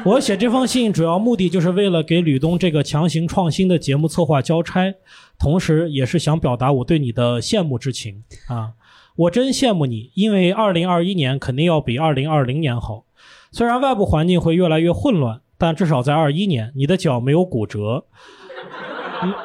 [0.07, 4.95] 我写这封信主要目的就是为了给吕东这个强行创新的节目策划交差，
[5.39, 8.73] 同时也是想表达我对你的羡慕之情啊！
[9.17, 13.05] 我真羡慕你，因为二零二一年肯定要比二零二零年好。
[13.51, 18.05] 虽然外部环境会越来越混乱，但至少在二一年，你的脚没有骨折，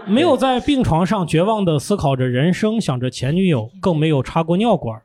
[0.05, 5.01] 没有在病床上绝望地思考着人生，想着前女友，更没有插过尿管。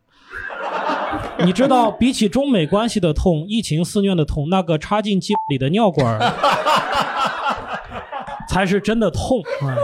[1.39, 6.21] 你知道，比起中美关系的痛、疫情肆虐的痛，那个插进鸡里的尿管儿
[8.49, 9.75] 才是真的痛啊！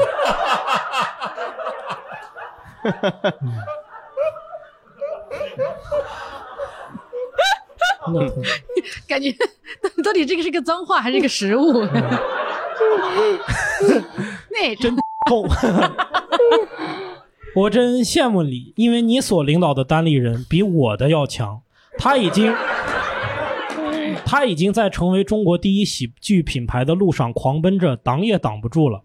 [8.06, 8.42] 真的痛。
[9.06, 9.30] 感觉
[10.04, 11.82] 到底这个是个脏话还是一个食物？
[14.50, 15.48] 那真痛。
[17.56, 21.62] 我真羡慕你，因为你所领导的单立人比我的要强。
[21.98, 22.54] 他已经，
[24.24, 29.02] 他已经在成为中国第一喜剧品牌的路上狂奔着，挡也挡不住了。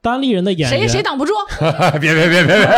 [0.00, 1.32] 单立人的演员谁谁挡不住？
[2.00, 2.66] 别别别别别！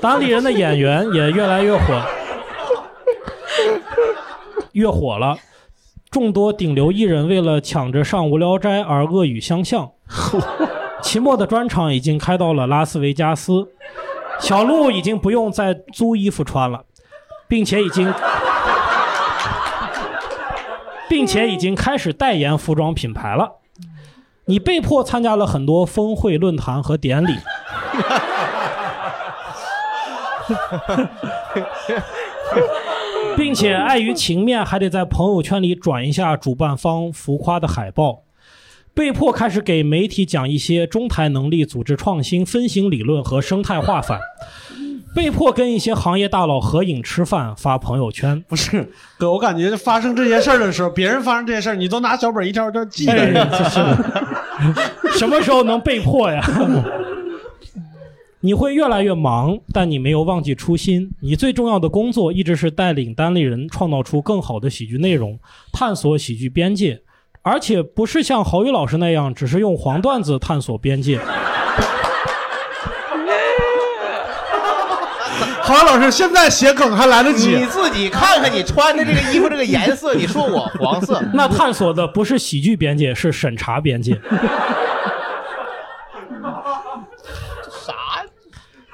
[0.00, 2.02] 单立人的演员也越来越火，
[4.72, 5.36] 越火了。
[6.10, 9.92] 众多顶流艺人为了抢着上《无聊斋》而恶语相向。
[11.00, 13.68] 期末的专场已经开到了拉斯维加斯，
[14.40, 16.84] 小鹿已经不用再租衣服穿了，
[17.46, 18.12] 并且已经，
[21.08, 23.52] 并且已经开始代言服装品牌了。
[24.46, 27.38] 你被迫参加了很多峰会、论坛和典礼。
[33.40, 38.24] 并且碍于情面，还得在朋友圈里转一下主办方浮夸的海报，
[38.92, 44.20] 被迫开始给媒体讲一些中台能力、组织创新、分型理论和生态化反，
[45.16, 48.44] 被迫跟一些行业大佬合影吃饭、发朋友圈。
[48.46, 53.14] 不是哥，我感觉发生这些事儿的时候，别人发生这些事儿，你都拿小本一条一条记着。
[55.16, 56.44] 什么时候能被迫呀？
[58.42, 61.10] 你会越来越忙，但你没有忘记初心。
[61.20, 65.38] 你最重要的工作一直是带领单立人创造出更好的喜剧内容，
[65.74, 67.02] 探索喜剧边界，
[67.42, 71.20] 而且不是像郝宇老师那样，只是用黄段子探索边界。
[75.62, 77.66] 郝宇老师，现在写梗还来得及你。
[77.66, 84.18] 自己看看你穿的这个衣服这个颜色，你说我黄色， 那探索的不是喜剧边界，是审查边界。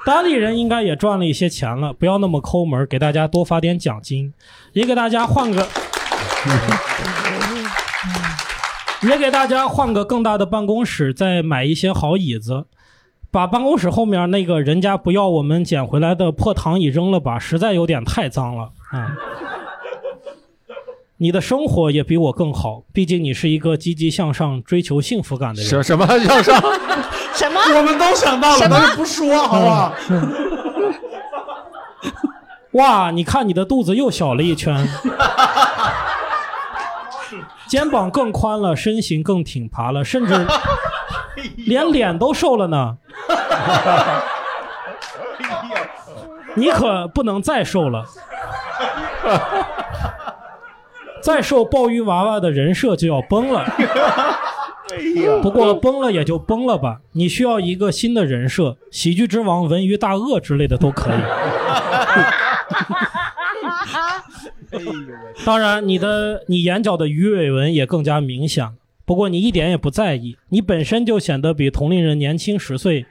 [0.07, 4.31] 单立人应该也赚了一些钱了，不要那么抠门，给大家多发点奖金，
[4.71, 5.67] 也给大家换个，
[9.03, 12.67] 也给大家换个更大的办公室，再买一些好椅子，
[13.29, 19.11] 把办公室后面那个人家不要我们捡回来的破躺椅扔了吧，实在有点太脏了啊。
[21.19, 25.69] 你的生活也比我更好，毕竟你是一个积极向上、追求幸福感的人。
[25.69, 26.61] 什什么向上？
[27.33, 27.59] 什么？
[27.75, 29.93] 我们都想到了，但是不说，好不好？
[32.73, 34.87] 哇，你看你的肚子又小了一圈，
[37.67, 40.45] 肩膀更宽了，身形更挺拔了，甚至
[41.65, 42.97] 连脸都瘦了呢。
[46.55, 48.05] 你可不能再瘦了，
[51.27, 53.65] 再受鲍鱼娃娃的人设就要崩了。
[55.41, 61.17] 不过崩了也就崩了吧，你需要一个新的人设，喜剧之王、文娱大鳄之类的都可以。
[65.45, 68.69] 当然，你的你眼角的鱼尾纹也更加明显。
[69.03, 73.05] 不过你一点也不在意，你本身就显得比同龄人年轻十岁，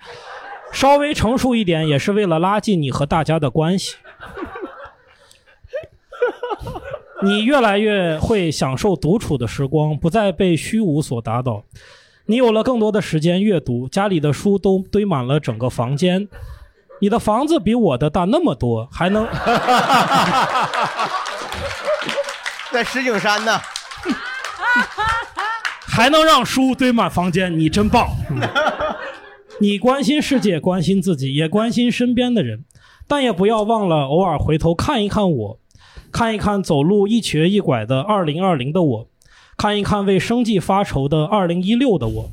[0.73, 3.97] 稍微成熟一点也是为了拉近你和大家的关系。
[7.23, 11.63] 你越来越会享受独处的时光，不再被虚无所打倒。
[12.27, 16.29] 你有了更多的时间阅读，家里的书都堆满了整个房间。
[17.01, 19.27] 你的房子比我的大那么多，还能
[22.73, 23.61] 在石景山呢。
[25.87, 28.09] 还能让书堆满房间，你真棒。
[28.31, 28.41] 嗯
[29.59, 32.67] 你关心世界，关心自己，也关心身边的人，
[33.09, 35.59] 但也不要忘了偶尔回头看一看我，
[36.17, 39.09] 看一看走路一瘸一拐的二零二零的我，
[39.59, 42.31] 看一看为生计发愁的二零一六的我，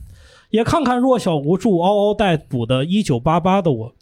[0.52, 3.94] 也看看弱小无助、嗷嗷待哺的一九八八的我。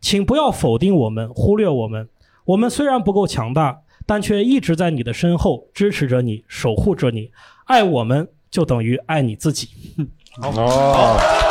[0.00, 2.08] 请不要否定我们，忽略我们。
[2.46, 7.30] 我们虽然不够强大，但却一直在你的身后支持着你，守护着你。
[7.66, 9.68] 爱我们就等于爱你自己。
[10.40, 11.45] 哦，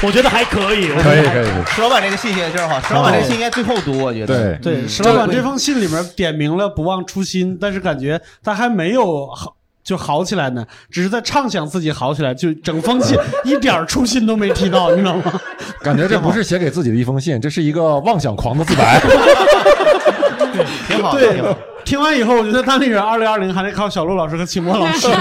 [0.06, 4.56] 我觉得还可以，我觉可以得还可以可以，石老板这个信写的真好，石老板这个信应该最后读，我觉得。
[4.56, 15.40] 对对，石老板这封信里面点明了不忘初心，但是感觉他还没有好就好起来呢，只是在畅想自己好起来，就整封信 一点儿初心都没提到，你知道吗？
[15.82, 19.00] 感觉这不是写给自己的一封信，这是一个妄想狂的自白。
[20.88, 21.56] 挺好，对挺好。
[21.90, 25.08] 听完以后，我觉得单立人二零二零还得靠小鹿老师和秦墨老师。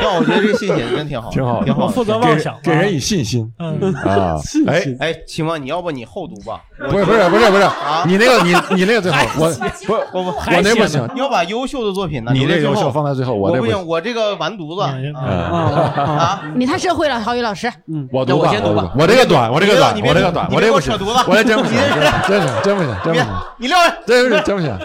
[0.00, 1.88] 那我觉得这个信写的真挺好，挺好，挺好。
[1.88, 3.50] 负责妄想，给人以信心。
[3.58, 4.36] 嗯，啊！
[4.68, 6.60] 哎，哎，秦墨，你要不你后读吧？
[6.90, 7.62] 不是不是不是不是。
[7.62, 9.50] 啊，你那个你你那个最好，我
[9.86, 13.34] 不我不，我那不行，你要把优秀的作品呢，你这留在最后优秀放在最后。
[13.34, 15.12] 我不行，我这个完犊子嗯。
[15.14, 15.26] 啊。
[15.98, 16.42] 啊！
[16.54, 17.70] 你太社会了，郝宇老师。
[18.12, 21.76] 我读吧，我先读吧我这个短，我这个短，你别我这个短，我这个不行给我扯犊子，我这真不行，
[22.28, 23.26] 真是真不行，真不行，，
[23.58, 24.76] 你撂下，真是真不行。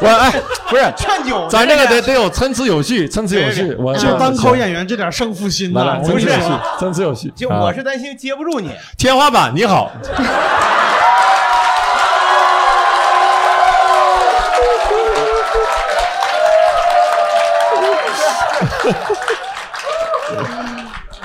[0.00, 0.32] 我哎，
[0.68, 3.74] 不是，劝酒，咱这个得得有参差有序，参差有序。
[3.78, 7.32] 我就单口演员这点胜负心参不是差有序，参差有序。
[7.36, 8.70] 就啊我是担心接不住你。
[8.98, 9.90] 天花板，你好。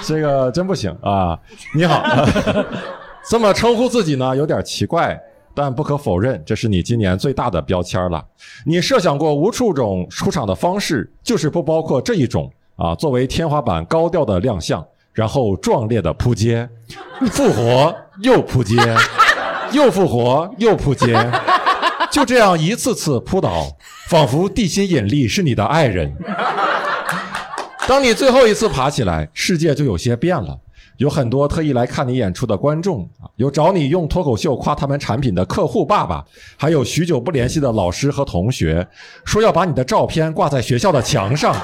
[0.05, 1.37] 这个真不行啊！
[1.75, 2.01] 你好，
[3.29, 5.19] 这么称呼自己呢，有点奇怪，
[5.57, 8.23] 但不可否认，这是你今年最大的标签了。
[8.63, 16.69] 你设想过无数种出场的方式，就是不包括这一种啊，作为天花板高调的亮相，然后壮烈的扑街，
[17.31, 17.91] 复活
[18.21, 18.75] 又扑街，
[19.71, 21.27] 又复活又扑街，
[22.11, 23.65] 就这样一次次扑倒，
[24.09, 26.15] 仿佛地心引力是你的爱人。
[27.87, 30.59] 当你最后一次爬起来，世界就有些变了。
[30.97, 36.25] 有很多特意来看你演出的观众啊，有找你用脱口秀夸他们产品的客户爸爸，
[36.57, 38.85] 还有许久不联系的老师和同学，
[39.23, 41.55] 说要把你的照片挂在学校的墙上。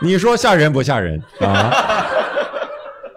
[0.00, 1.72] 你说吓人不吓人啊？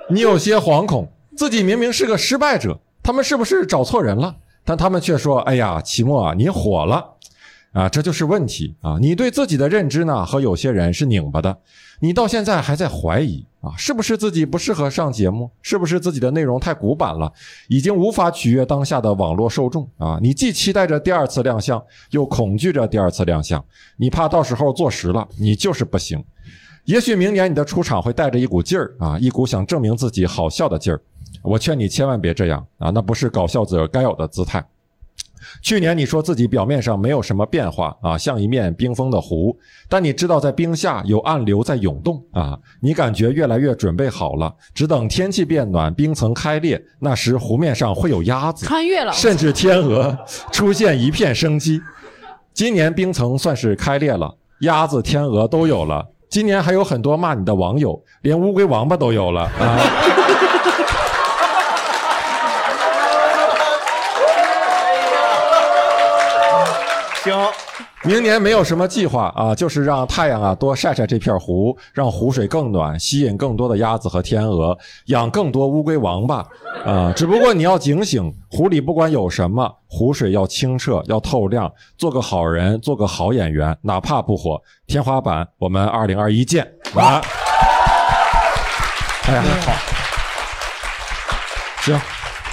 [0.10, 4.36] 你有些惶恐，自己明明是个失败者，他们是不是找错人了？
[4.65, 7.13] 但他们却说：“哎呀，齐墨啊，你火了。”
[7.72, 8.98] 啊，这就是问题啊！
[9.00, 11.56] 你对自己的认知呢，和有些人是拧巴的。
[12.00, 15.52] 你到现在还在怀疑啊，是不是自己不适合上节目？
[15.62, 17.32] 是不是自己的内容太古板了，
[17.68, 20.18] 已经无法取悦当下的网络受众啊？
[20.22, 21.80] 你既期待着第二次亮相，
[22.12, 23.64] 又恐惧着第二次亮相，
[23.98, 26.24] 你怕到时候坐实了，你就是不行。
[26.86, 31.00] 也许明年你的出场会带着一股劲儿啊，一股想证明自己好笑的劲儿。
[31.44, 34.66] 我劝你千万别这样啊，那不是搞笑者该有的姿态。
[35.62, 50.17] 去年你说自己表面上没有什么变化啊，像一面冰封的湖，但你知道在冰下有暗流在涌动啊，你感觉越来越准备好了，只等天气变暖，冰层开裂，那时湖面上会有鸭子，穿越了，甚至天鹅
[50.52, 51.82] 出现一片生机。
[52.54, 56.06] 今年冰层算是开裂了，鸭子、天鹅都有了。
[56.30, 59.80] 今年还有很多骂你的网友，连乌龟、王八都有了啊！
[68.04, 76.38] 明年没有什么计划啊，就是让太阳啊多晒晒这片湖，让湖水更暖，吸引更多的鸭子和天鹅，养更多乌龟、王八
[76.86, 77.12] 啊。
[77.14, 87.22] 只不过你要警醒，湖里不管有什么，湖水要清澈，要透亮，做个好人，做个好演员，哪怕不火，天花板我们二零二一见晚安！
[89.28, 89.74] 哎呀，好，
[91.82, 92.00] 行，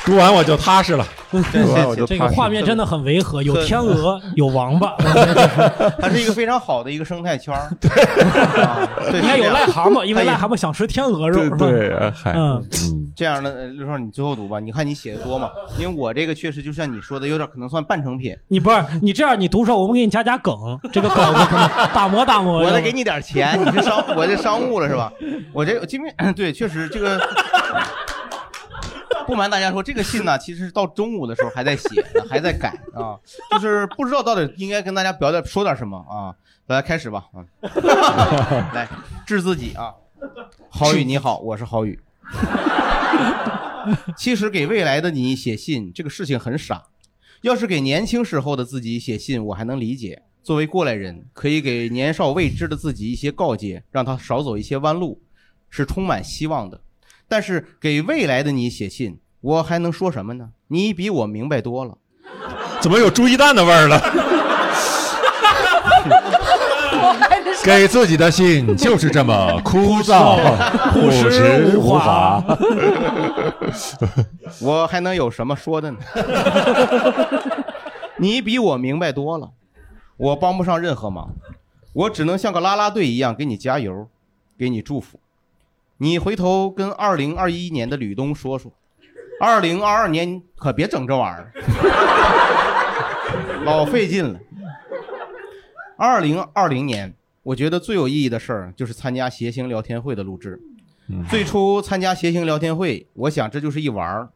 [0.05, 1.07] 读完我就踏实了。
[2.07, 4.95] 这个画面真的很违和，有天鹅，有王八
[6.01, 11.91] 它是一个非常好的一个生态圈对，应该有癞蛤蟆，因为癞蛤蟆想吃天鹅肉，对
[12.35, 13.03] 嗯嗯。
[13.17, 14.61] 这样的，呃刘少，你最后读吧。
[14.61, 15.51] 你看你写的多嘛？
[15.79, 18.37] 因为我这个确实就像你说的，有点可能算半成品。
[18.49, 20.55] 你不是你这样，你读少，我们给你加加梗，
[20.93, 21.39] 这个稿子
[21.95, 22.59] 打磨打磨。
[22.62, 25.11] 我再给你点钱，你是商，我这商务了是吧？
[25.55, 27.19] 我这今天 对，确实这个。
[29.27, 33.19] 不瞒大家说，这个信呢，其实是到中午的时候还在写呢，还在改啊，
[33.51, 36.35] 就是不知道到底应该跟大家表点说点什么啊。
[36.67, 37.47] 来，开始吧啊！
[38.75, 38.89] 来，
[39.25, 39.95] 治自己啊！
[40.69, 41.97] 郝宇你好，我是郝宇。
[44.17, 46.83] 其实给未来的你写信这个事情很傻，
[47.43, 50.22] 要是给年轻时候的自己写信，我还能理解。
[50.43, 55.22] 作为过来人，可以给年少未知的自己一些告诫，让他少走一些弯路，
[55.70, 56.81] 是充满希望的。
[57.29, 60.51] 但是给未来的你写信，我还能说什么呢？
[60.68, 61.99] 你比我明白多了。
[62.81, 64.01] 怎么有猪一蛋的味儿了？
[67.64, 70.37] 给自己的信就是这么 枯燥、
[70.93, 72.41] 朴实无华。
[74.62, 75.99] 我还能有什么说的呢？
[78.18, 79.51] 你比我明白多了，
[80.16, 81.35] 我帮不上任何忙，
[81.93, 84.07] 我只能像个啦啦队一样给你加油，
[84.57, 85.18] 给你祝福。
[85.99, 88.70] 你回头跟二零二一年的吕东说说，
[89.40, 91.53] 二零二二年可别整这玩意儿，
[93.64, 94.38] 老费劲了。
[95.97, 100.61] 二零二零年，我觉得最有意义的事儿就是参加谐星聊天会的录制。
[101.30, 104.28] 最初参加谐星聊天会，我想这就是一玩儿，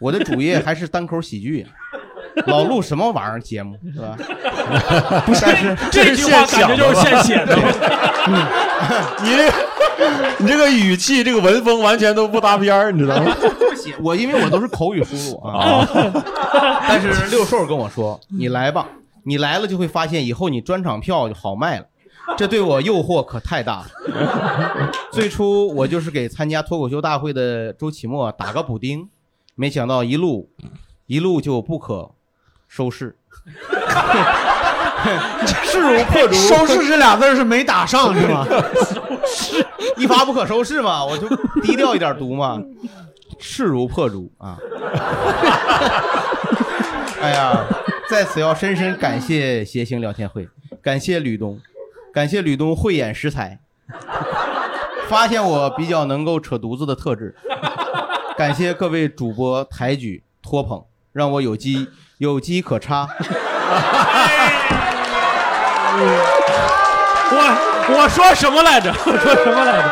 [0.00, 1.68] 我的主业还是单口喜剧呀，
[2.46, 4.14] 老录什么玩意儿节目是吧？
[5.24, 7.56] 不是，但是这句话感觉就是现写的。
[9.22, 9.50] 你这
[10.38, 13.34] 你这个语气、这个文风完全都不搭边儿，你知道吗？
[14.02, 15.86] 我，因为我都是口语输入啊。
[16.88, 18.86] 但是六兽跟我说：“你来吧，
[19.24, 21.86] 你来了就会发现以后你专场票就好卖了。”
[22.36, 24.90] 这对我诱惑可太大了。
[25.12, 29.08] 最初我就是给参加脱口秀大会的周奇墨打个补丁，
[29.54, 30.50] 没想到一路
[31.06, 32.10] 一路就不可
[32.66, 33.16] 收拾，
[35.64, 36.34] 势如破竹。
[36.34, 38.46] 收拾这俩字儿是没打上是吧？
[39.96, 41.28] 一发不可收拾嘛，我就
[41.62, 42.60] 低调一点读嘛，
[43.38, 44.56] 势如破竹啊！
[47.20, 47.64] 哎呀，
[48.08, 50.48] 在此要深深感谢谐星聊天会，
[50.82, 51.58] 感谢吕东，
[52.12, 53.58] 感谢吕东慧眼识才，
[55.08, 57.34] 发现我比较能够扯犊子的特质，
[58.36, 61.88] 感谢各位主播抬举托捧，让我有机
[62.18, 63.08] 有机可插。
[67.28, 68.92] 我我说什么来着？
[69.04, 69.90] 我说什么来着？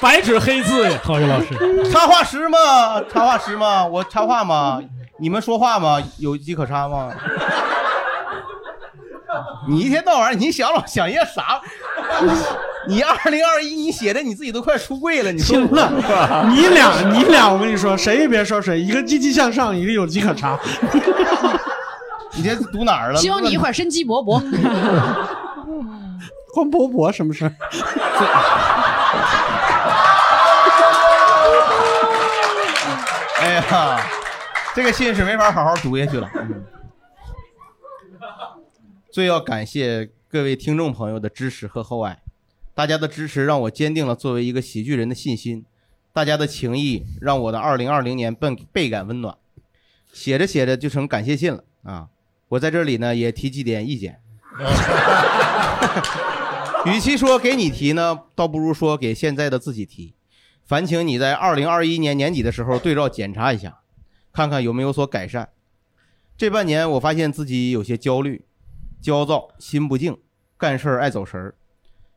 [0.00, 1.90] 白纸黑字呀，郝宇老师。
[1.90, 3.00] 插画师吗？
[3.12, 3.86] 插画师吗？
[3.86, 4.80] 我插画吗？
[5.18, 5.98] 你们说话吗？
[6.18, 7.10] 有机可插吗？
[9.68, 11.60] 你一天到晚你想老想些啥？
[12.86, 15.90] 你二零二一你写的你自己都快出柜了，你说行了，
[16.50, 20.58] 你俩你俩，我跟你说，谁也别说谁，一个积极向上，一个有机可插。
[22.36, 23.18] 你这读哪儿了？
[23.20, 24.40] 希望你一会儿生机勃勃。
[26.52, 27.52] 关博博什么事儿？
[33.40, 34.00] 哎呀，
[34.74, 36.30] 这个信是没法好好读下去了。
[36.34, 36.64] 嗯
[39.10, 42.18] 最要感谢各位听众朋友的支持和厚爱，
[42.74, 45.64] 大家的支持让我坚定了作为一个喜剧人的信心，
[46.12, 49.36] 大家的情谊让我的2020年倍倍感温暖。
[50.12, 52.08] 写着写着就成感谢信了啊！
[52.54, 54.20] 我在这里呢也提几点意见。
[56.86, 60.14] 与其说给你提呢，倒不如说给现在的自己提。
[60.64, 63.80] 烦请你在二零二一年年底的时候对照检查一下，
[64.32, 65.48] 看看有没有所改善。
[66.36, 68.44] 这半年我发现自己有些焦虑、
[69.02, 70.16] 焦躁、心不静，
[70.56, 71.54] 干事儿爱走神儿。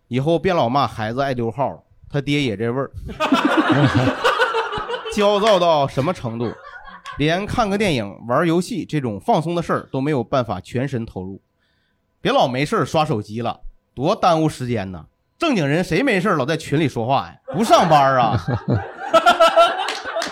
[0.08, 2.92] 以后别老骂孩子爱溜号，他爹也这味儿。
[5.14, 6.54] 焦躁到什么程度？
[7.18, 11.42] 连看个电影、玩游戏这种放松的事儿都没有办法全身投入。
[12.22, 13.60] 别老没事儿刷手机了，
[13.94, 15.06] 多耽误时间呢。
[15.38, 17.36] 正经人谁没事儿老在群里说话呀？
[17.54, 18.38] 不上班啊？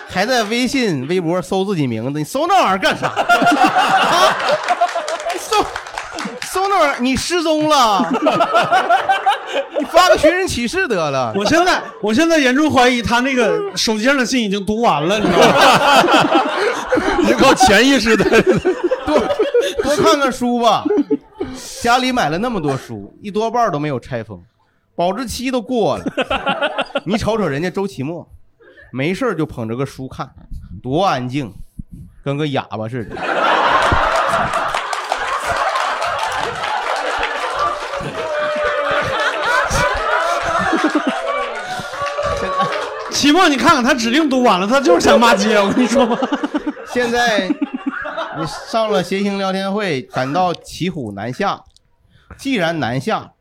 [0.10, 3.12] 还在微信、微博搜自己名字，你搜那玩意儿干啥？
[6.56, 8.10] 搜那玩意儿，你失踪了？
[9.78, 11.34] 你发个寻人启事得了。
[11.36, 16.46] 我现在我现在严重怀疑他那个手机上的信已经读完了，你知道吗？
[17.28, 18.24] 你靠潜意识的。
[19.06, 19.20] 多
[19.84, 20.86] 多看看书吧。
[21.82, 24.42] 家里买了那么多书，一多半都没有拆封，
[24.96, 26.06] 保质期都过了。
[27.04, 28.26] 你瞅瞅人家周奇墨，
[28.94, 30.32] 没事儿就捧着个书看，
[30.82, 31.54] 多安静，
[32.24, 33.18] 跟个哑巴似的。
[43.26, 46.16] 期末你看看他指定读完了，他就是想骂街， 我跟你说吧。
[46.86, 47.48] 现在
[48.38, 51.60] 你上了谐星聊天会，感到骑虎难下。
[52.38, 53.32] 既然南下，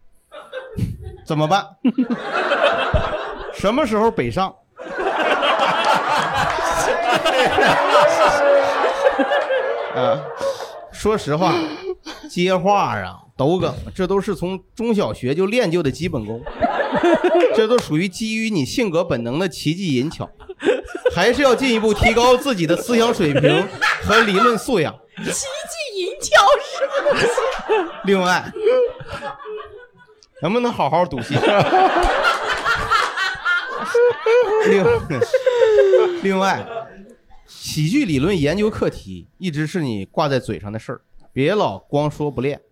[1.26, 1.66] 怎么办？
[3.53, 4.49] 什么时候北上？
[9.95, 10.16] 啊，
[10.93, 11.53] 说实话，
[12.29, 16.43] 接话啊、抖梗，这都是从中小学就练就的基本功，
[17.57, 20.29] 这都属于基于你性格本能的奇技淫巧，
[21.15, 23.67] 还是要进一步提高自己的思想水平
[24.05, 24.95] 和理论素养。
[25.17, 27.27] 奇迹银巧是不是？
[28.05, 28.53] 另外，
[30.43, 31.37] 能不能好好读戏？
[34.67, 34.85] 另
[36.23, 36.67] 另外，
[37.47, 41.01] 喜剧理论研究课题一直是你挂在嘴上的事儿，
[41.35, 42.62] 别老光说不练。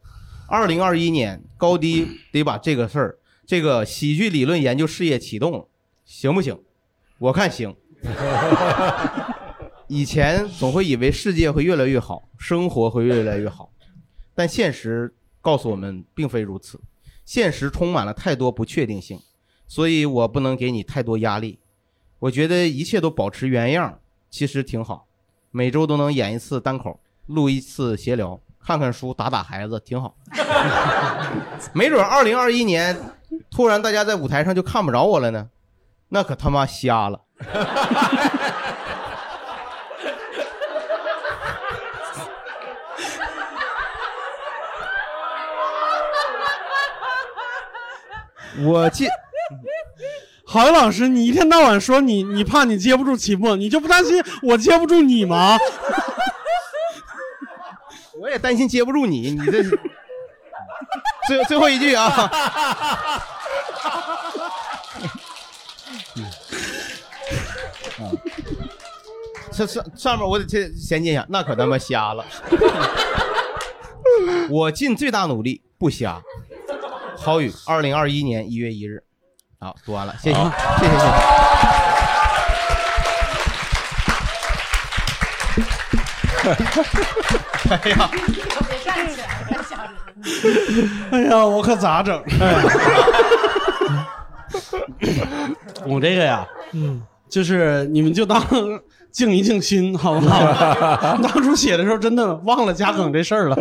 [0.46, 5.68] 二零二一年高低得把这个事儿，这个喜剧理论研究事业启动，
[6.04, 6.58] 行不行？
[7.18, 7.74] 我看行。
[9.88, 13.72] 以前总会以为世界会越来越好，生活会越来越好，
[14.34, 16.80] 但现实告诉我们并非如此。
[17.24, 19.20] 现实充满了太多不确定性，
[19.66, 21.58] 所以我不能给你太多压力。
[22.20, 23.98] 我觉得一切都保持原样，
[24.30, 25.08] 其实挺好。
[25.50, 30.14] 每周都能演一次单口，录一次闲聊，看看书，打打孩子，挺好。
[31.74, 32.96] 没准二零二一年
[33.50, 35.48] 突然大家在舞台上就看不着我了呢，
[36.08, 37.20] 那可他妈瞎了。
[48.64, 49.08] 我记，
[50.46, 55.58] 郝宇老师，你一天到晚说你你怕你接不住期末，你就不担心我接不住你吗？
[58.22, 59.64] 我也担心接不住你，你这
[61.26, 62.30] 最最后一句啊。
[69.50, 72.24] 这 上上面我得先衔接一下，那可他妈瞎了。
[74.48, 76.22] 我尽最大努力不瞎。
[77.16, 79.02] 郝宇，二零二一年一月一日。
[79.58, 80.38] 好，读完了，谢谢，
[80.78, 80.92] 谢谢，
[86.44, 86.54] 谢
[87.34, 87.42] 谢。
[87.72, 89.90] 哎呀，别站起来，别吓人。
[91.10, 92.22] 哎呀，我可咋整？
[95.86, 98.40] 我这个呀，嗯，就是你们就当
[99.10, 100.40] 静一静心，好不好？
[101.22, 103.56] 当初写的时候真的忘了加梗这事儿了，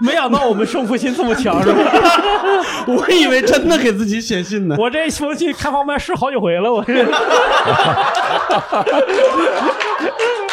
[0.00, 1.78] 没想到我们胜负心这么强，是吧？
[2.88, 4.76] 我以为真的给自己写信呢。
[4.78, 7.04] 我这封信开放麦试好几回了，我这。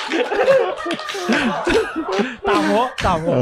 [2.45, 3.33] 大魔大魔，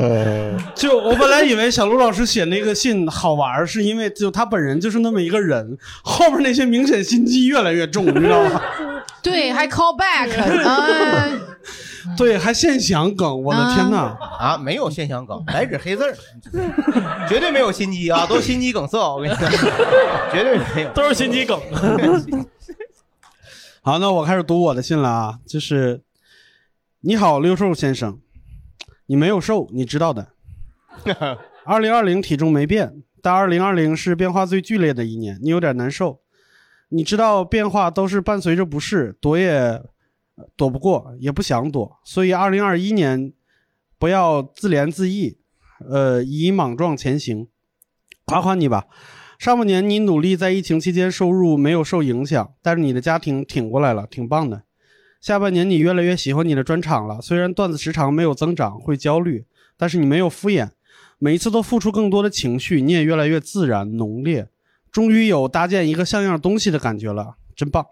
[0.76, 8.62] 就我本来以为小卢老师写那个信好玩，是因为就他本人就是那么一个人，后面那些明显心机越来越重，你知道吗？
[9.22, 11.42] 对，还 call back， 嗯，
[12.16, 14.16] 对，还现想梗，我的天哪！
[14.40, 16.16] 啊，没有现想梗，白纸黑字儿，
[17.28, 19.52] 绝对没有心机啊，都心肌梗塞，我跟你讲，
[20.32, 21.60] 绝对没有，都是心机梗。
[23.82, 26.02] 好，那我开始读我的信了啊，就是
[27.02, 28.20] 你好，六兽先生，
[29.06, 30.34] 你没有瘦，你知道的。
[31.64, 36.20] 二零二零体重没变，但二零二零是变化最剧烈的一年，你有点难受。
[36.90, 43.32] 你知道变化都是伴随着不适，躲也呃躲不过，也不想躲，所以二零二一年
[43.98, 45.38] 不要自怜自艾，
[45.90, 47.48] 呃，以莽撞前行。
[48.26, 48.88] 夸夸你吧，
[49.38, 54.64] 上半年你努力在疫情期间收入没有受影响，但是你的家庭挺过来了，挺棒的。
[55.22, 59.46] 下半年你越来越喜欢你的专场了，虽然段子时长没有增长，会焦虑，
[59.78, 60.70] 但是你没有敷衍，
[61.18, 64.48] 每一次都付出更多的情绪，你也越来越自然浓烈，
[64.92, 67.86] 终于有搭建一个像样东西的感觉了，真棒。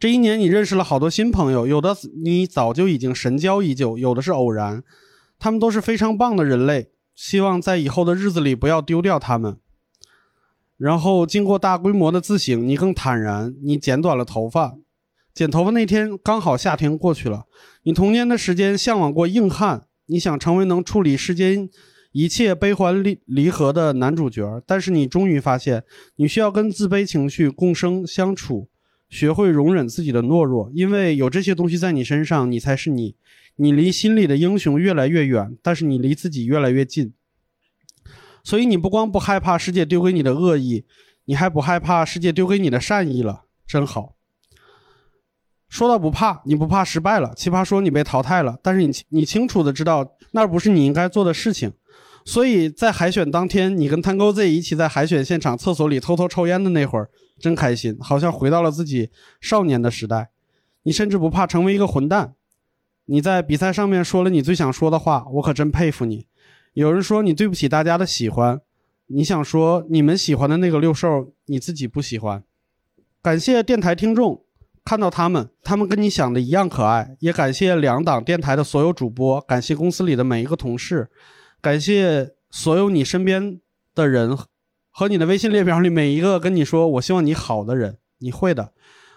[0.00, 4.82] 这一年你认识了好多新朋友，有的你早就已经神交已久，有的是偶然，
[5.38, 9.58] 他们都是非常棒的人类，希望在以后的日子里不要丢掉他们。
[10.76, 14.76] 然后经过大规模的自省，你更坦然，你剪短了头发。
[15.32, 17.46] 剪头发那天刚好夏天过去了，
[17.84, 21.68] 你童年的时间向往过硬汉，你想成为能处理世间
[22.12, 25.84] 一切悲欢离离合的男主角，但是你终于发现，
[26.16, 28.68] 你需要跟自卑情绪共生相处，
[29.08, 33.16] 学会容忍自己的懦弱，因为有这些东西在你身上，你才是你。
[33.56, 37.12] 你离心里的英雄越来越远，但是你离自己越来越近。
[38.42, 40.84] 所以你不光不害怕世界丢给你的恶意，
[41.26, 44.16] 你还不害怕世界丢给你的善意了，真好。
[45.70, 51.72] 说到不怕，你不怕失败了，奇葩说你被淘汰了，但是你你清楚的知道那不是你应该做的事情，
[52.24, 57.08] 所以在海选当天，你跟 Tango Z 一起在海选现场厕所里偷偷抽烟的那会儿，
[57.38, 59.10] 真开心，好像回到了自己
[59.40, 60.30] 少年的时代。
[60.82, 62.34] 你甚至不怕成为一个混蛋，
[63.04, 66.26] 你在比赛上面说了你最想说的话，我可真佩服你。
[66.72, 68.60] 有人说你对不起大家的喜欢，
[69.06, 72.42] 你想说你们喜欢的那个六兽，你自己不喜欢。
[73.22, 74.42] 感谢电台听众，
[74.90, 77.16] 看到他们，他们跟你想的一样可爱。
[77.20, 81.08] 也感谢两档电台的所有主播，感谢公司里的每一个同事，
[81.62, 83.60] 感谢所有你身边
[83.94, 84.36] 的人
[84.90, 88.72] 和你的微信列表里每一个跟你说我希望你好的人，你会的。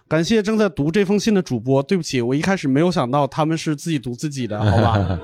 [0.07, 5.19] 感谢正在读这封信的主播，对不起，我一开始没有想到他们是自己读自己的， 好吧？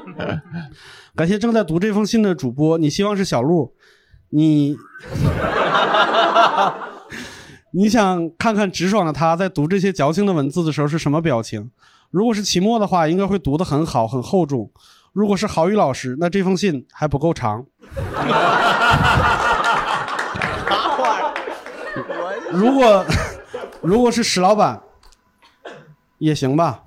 [1.16, 3.76] 感谢正在读这封信的主播，你希望是小鹿，
[4.30, 4.76] 你
[7.72, 11.70] 你想看看直爽的他在读这些矫情的文字的时候是什么表情？
[12.10, 14.72] 如果是期末的话，应该会读得很好，很厚重；
[15.14, 17.64] 如果是郝宇老师，那这封信还不够长。
[22.52, 23.06] 如果
[23.82, 24.82] 如果是史老板，
[26.18, 26.82] 也行吧。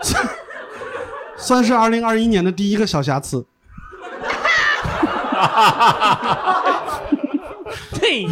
[0.00, 0.28] 算
[1.36, 3.44] 算是二零二一年的第一个小瑕疵。
[8.00, 8.26] 嘿，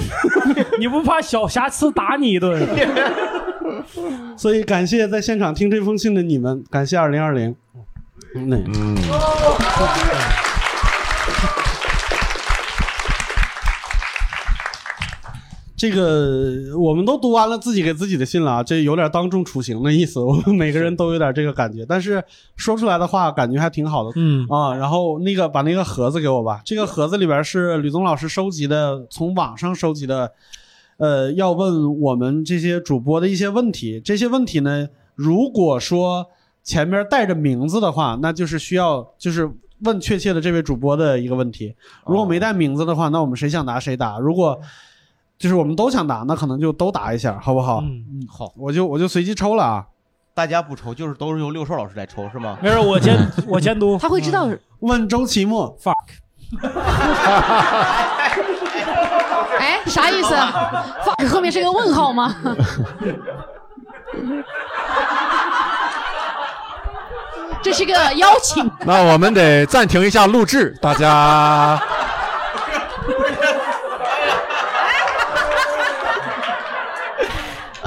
[0.79, 2.63] 你不怕小瑕疵打你一顿？
[4.37, 7.55] 所以感谢在现场听这封信的你们，感谢二零二零。
[8.35, 8.97] 那嗯，
[15.83, 22.23] 这个我们都读完了自己给自己的信了啊，这有点当众处刑的意思，我们每个人都有点这个感觉，但是
[22.55, 24.13] 说出来的话感觉还挺好的。
[24.15, 30.31] 嗯啊，然后那个把那个盒子给我吧，这个盒子里边是吕宗老师收集的，从网上收集的，
[30.99, 34.01] 呃，要问我们这些主播的一些问题。
[34.05, 36.25] 这些问题呢，如果说
[36.63, 41.75] 前面带着名字的话，那就是需要就是问确切的这位主播的一个问题。
[42.07, 44.21] 如果没带名字的话，那我们谁想答谁答。
[44.21, 44.61] 如果
[45.43, 47.81] 就是我们都想答，那可能就都答一下，好不好？
[47.81, 49.85] 嗯嗯，好，我就我就随机抽了啊。
[50.35, 52.57] 大家不抽，就是都是由六兽老师来抽，是吗？
[52.63, 53.19] 没事，我监
[53.49, 53.99] 我监督。
[54.01, 54.49] 他会知道。
[54.79, 55.95] 问周奇墨 fuck，
[59.59, 60.33] 哎，啥意思
[61.05, 62.33] ？fuck 后面是个问号吗？
[67.63, 68.71] 这是个邀请。
[68.87, 71.81] 那我们得暂停一下录制，大家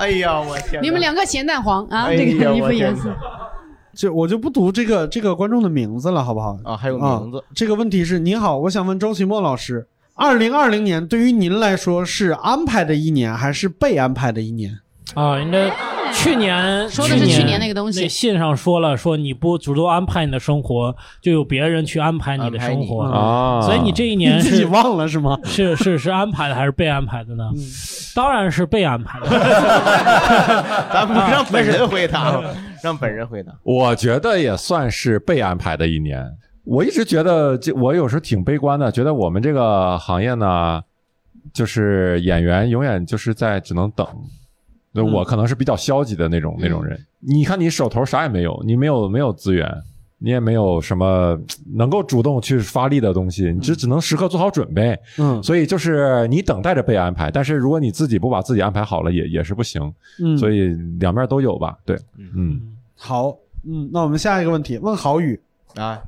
[0.06, 0.84] 哎呀，我天！
[0.84, 3.12] 你们两个咸蛋黄啊，哎这个衣服颜色。
[3.92, 6.56] 这我就不读这个这个观众的名字了，好不好？
[6.64, 14.78] 啊，还有名字，这个问题是：您好，我想问周奇墨老师，二零二零年对于您来说是安排的一年还是被安排的一年？
[15.16, 15.72] 啊，你这
[16.16, 25.38] 去年说的是去年那个东西信上说了，说你不主动安排你的生活，就有别人去安排你的生活啊，所以你这一年你 自己忘了是吗？
[25.44, 27.52] 是是是安排的还是被安排的呢？
[28.16, 29.28] 当然是被安排的。
[30.92, 32.42] 咱们让本人回答，
[32.82, 33.52] 让本人回答。
[33.64, 36.26] 我觉得也算是被安排的一年。
[36.64, 40.82] 我一直觉得这，我有时候挺悲观的，觉得我们这个行业呢，
[41.54, 44.08] 就是演员永远就是在只能等。
[44.96, 46.98] 那嗯我可能是比较消极的那种、那种人。
[47.20, 49.70] 你看，你手头啥也没有，你没有没有资源，
[50.20, 51.38] 你也没有什么
[51.76, 54.98] 能够主动去发力的东西，你只只能时刻做好准备。
[55.18, 59.94] 嗯所以就是你等待着被安排，但是如果你自己不把自己安排好了，也也是不行。
[60.24, 60.70] 嗯，所以
[61.00, 61.78] 两面都有吧。
[61.86, 62.62] 对，嗯。
[62.96, 63.36] 好，
[63.68, 65.38] 嗯，那我们下一个问题问郝宇。
[65.76, 66.00] 啊，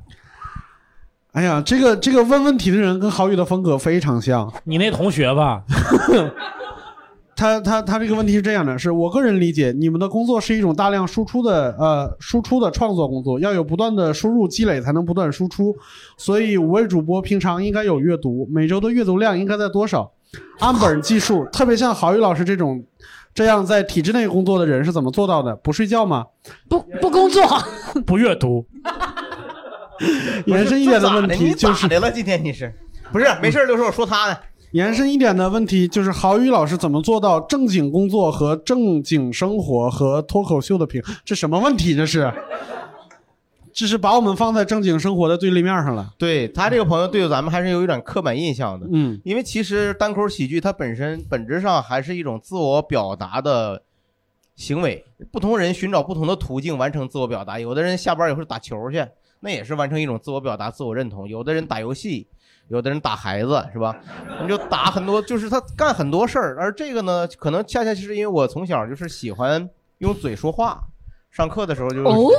[1.32, 4.50] 哎呀，这个这个问问题的人跟郝宇的风格非常像。
[4.64, 5.62] 你那同学吧，
[7.38, 15.72] 他他他这个问题是这样的，是我个人理解，你们的工作是一种大量输出的呃输出的创作工作，要有不断的输入积累才能不断输出，
[16.16, 20.10] 所以五位主播平常应该有阅读，每周的阅读量应该在多少？
[20.58, 22.84] 按本计数，特别像郝宇老师这种
[23.32, 25.54] 这样在体制内工作的人是怎么做到的？
[25.54, 26.26] 不睡觉吗？
[26.68, 27.46] 不不工作，
[28.04, 28.66] 不阅读，
[30.46, 32.10] 延伸一点的问题就是这咋的你了？
[32.10, 32.74] 今天你是
[33.12, 33.66] 不是没事儿？
[33.66, 34.36] 六兽，我说他呢。
[34.72, 41.02] 延伸一点的问题就是，郝宇老师怎么做到正经工作和正经生活和脱口秀的平？
[41.24, 41.94] 这什么问题？
[41.96, 42.30] 这是，
[43.72, 46.12] 这是把我们放在正经生活的对立面上了。
[46.18, 53.82] 对他这个朋友对咱们还是有一点刻板印象的，嗯因为其实单口喜剧它本身本质上还是一种自我表达的
[54.54, 57.58] 行为，不同人寻找不同的途径完成自我表达。
[57.58, 59.02] 有的人下班以后打球去，
[59.40, 62.26] 那也是完成一种自我表达、自我认同；有的人打游戏，
[62.68, 63.96] 有的人打孩子，是吧？
[64.42, 66.56] 你就打很多，就是他干很多事儿。
[66.58, 70.82] 而这个呢，可能恰恰是因为我从小就是喜欢用嘴说话，
[71.30, 72.30] 上课的时候就哦，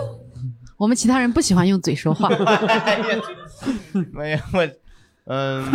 [0.77, 2.29] 我们其他人不喜欢用嘴说话。
[4.13, 4.67] 没有我，
[5.25, 5.65] 嗯，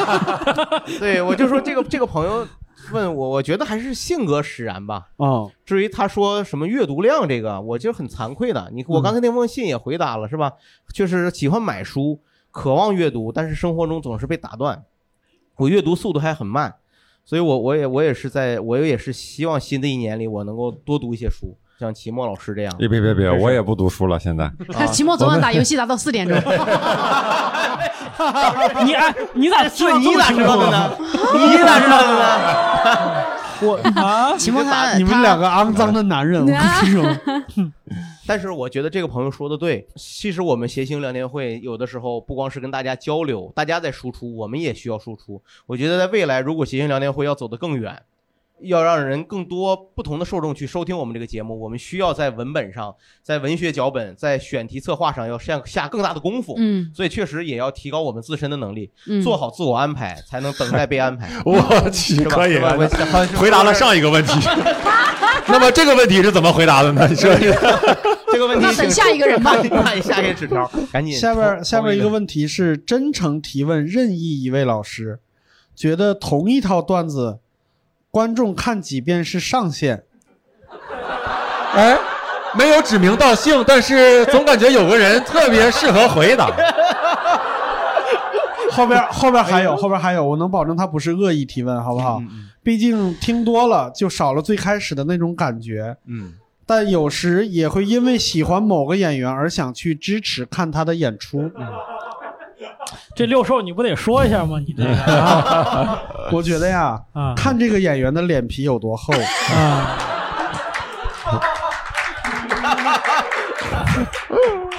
[1.00, 2.46] 对我就说这个这个朋友
[2.92, 5.08] 问我，我觉得还是性格使然吧。
[5.16, 8.70] 哦，至于他说什么阅读量这个，我就很惭愧的。
[8.72, 10.52] 你我刚才那封信也回答了，是吧？
[10.92, 12.20] 就是喜欢买书，
[12.54, 14.84] 渴望阅读，但是生活中总是被打断。
[15.56, 16.72] 我阅读速度还很慢，
[17.24, 22.72] 所以我我也我也是在我也是希望新的一年里我能够多读一些书，像齐墨老师这样。
[22.78, 24.48] 别别别别，我也不读书了，现在。
[24.72, 26.36] 他期末昨晚打游戏打到四点钟，
[28.84, 30.96] 你哎，你咋知道 你咋知道的呢？
[31.34, 32.24] 你咋知道的呢？
[33.62, 37.02] 我啊，期末他你们两个肮脏的男人，我跟你说，
[38.26, 45.42] 但是我觉得这个朋友说的对，其实我们谐星聊天会有的时候不光是跟大家交流，大家在输出，我们也需要输出。
[45.66, 48.02] 我觉得在未来，如果谐星聊天会要走得更远，
[48.66, 56.54] 要让人更多不同的受众去收听我们这个节目，我们需要在文本上、在文学脚本、在选题策划上要下下更大的功夫。
[56.58, 61.30] 嗯所以确实也要提高我们自身的能力，嗯，做好自我安排，才能等待被安排。
[61.44, 61.58] 我
[61.90, 64.32] 去，是吧可以是吧我回答了上一个问题。
[65.46, 67.06] 那么这个问题是怎么回答的呢？
[67.08, 67.30] 你 说
[68.32, 71.14] 这个问题，那等下一个人吧请看下一个纸条，赶紧。
[71.14, 75.20] 下边下边一个，问题是真诚提问任意一位老师，
[75.76, 77.40] 觉得同一套段子，
[78.14, 80.04] 观众看几遍是上限？
[81.74, 81.98] 哎，
[82.56, 86.48] 没有指名道姓，但是总感觉有个人特别适合回答。
[88.70, 92.20] 后边后边还有后边还有，我能保证他不是恶意提问，好不好？
[92.20, 96.34] 嗯毕竟听多了就少了最开始的那种感觉，嗯，
[96.64, 101.50] 但有时也会因为喜欢某个演员而想去支持看他的演出。
[103.14, 104.58] 这六兽你不得说一下吗？
[104.66, 106.02] 你这个啊。
[106.32, 107.34] 我觉得呀，啊。
[107.36, 109.12] 看这个演员的脸皮有多厚，
[109.54, 109.98] 啊，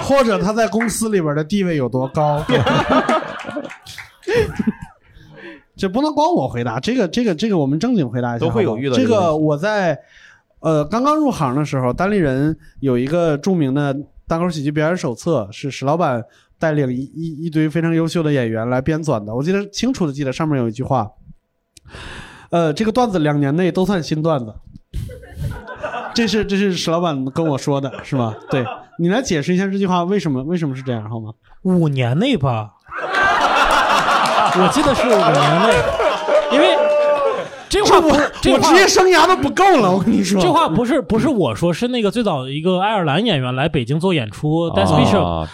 [0.00, 2.44] 或者他在公司里边的地位有多高。
[5.76, 9.98] 这不能光我回答，这个这个这个我们正经回答一下，都会有遇到这个我在
[10.60, 13.94] 呃刚刚入行的时候，单立人有一个著名的
[14.26, 16.24] 单口喜剧表演手册，是史老板
[16.58, 19.34] 带领一一一堆非常优秀的演员来编纂的。
[19.34, 21.10] 我记得清楚的记得上面有一句话，
[22.50, 24.54] 呃，这个段子两年内都算新段子。
[26.14, 28.34] 这是这是史老板跟我说的，是吗？
[28.50, 28.64] 对
[28.98, 31.32] 你来解释一下这句话为什么为什么是这样好吗？
[31.62, 32.72] 五年内吧，
[34.56, 35.32] 我记得是五年
[35.66, 35.74] 内，
[37.86, 40.40] 话不是这话我职业生涯都不够了，我跟你说。
[40.40, 44.92] 这话不是不是我说，是那个最早的一个爱尔兰演员来北京做演出 d a s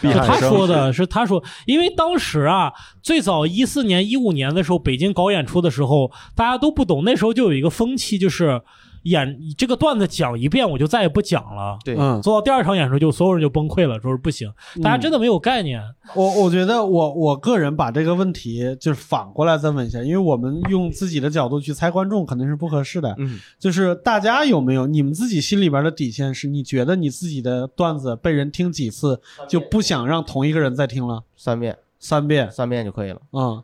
[0.01, 2.73] 毕是他说的，是他说，因为当时啊，
[3.03, 8.61] 最早一四年、一五年的时候，北京搞演出的时候，大家都不懂，那时候就有一个风气，就是
[9.03, 11.77] 演这个段子讲一遍，我就再也不讲了。
[11.85, 14.49] 对，嗯，做到第二场演出，就所有人就崩溃了，说是不行，
[14.83, 15.83] 大家真的没有概念。
[16.15, 23.13] 我我觉得我我个人把这个问题就是反过来再问一下，因为我们用自己的角度去猜观众肯定是不合适的。
[23.19, 26.53] 嗯，就是大家有没有你们自己心里边的底线是？
[26.53, 31.23] 你觉得你自己的段子被人听几次就不想让同一个人再听了？
[31.35, 33.19] 三遍，三遍三遍就可以了。
[33.33, 33.63] 嗯、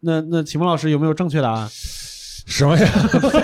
[0.00, 1.68] 那那启蒙老师有没有正确答案？
[2.46, 2.86] 什么呀？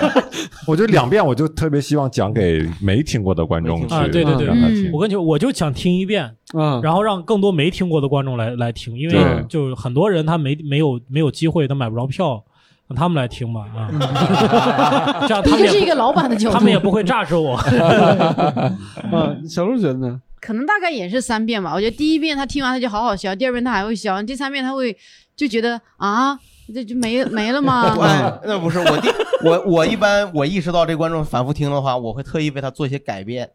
[0.67, 4.91] 我觉得两遍，我就特别希望讲给没听过的观众去，啊对对对嗯让他听。
[4.93, 12.45] 我跟你说，我就想听一遍，嗯，然后让更多没听过的观众来来听，因为就是很多人他没没有没有机会，他买不着票，
[12.89, 13.89] 让他们来听吧啊，
[15.27, 17.59] 这样他们这是一个老板的角不度，他们也不会炸着我。
[19.13, 20.21] 嗯，小鹿觉得呢？
[20.41, 21.73] 可能大概也是三遍吧。
[21.75, 24.97] 我觉得第一遍他听完他就好好笑，第二遍他还会笑，第三遍他会
[25.37, 26.39] 就觉得啊，
[26.73, 27.97] 这就没没了吗？
[28.03, 29.09] 哎，那不是我第
[29.45, 33.51] 我我一般我意识到这观众反复听的话，我会特意为他做一些改变，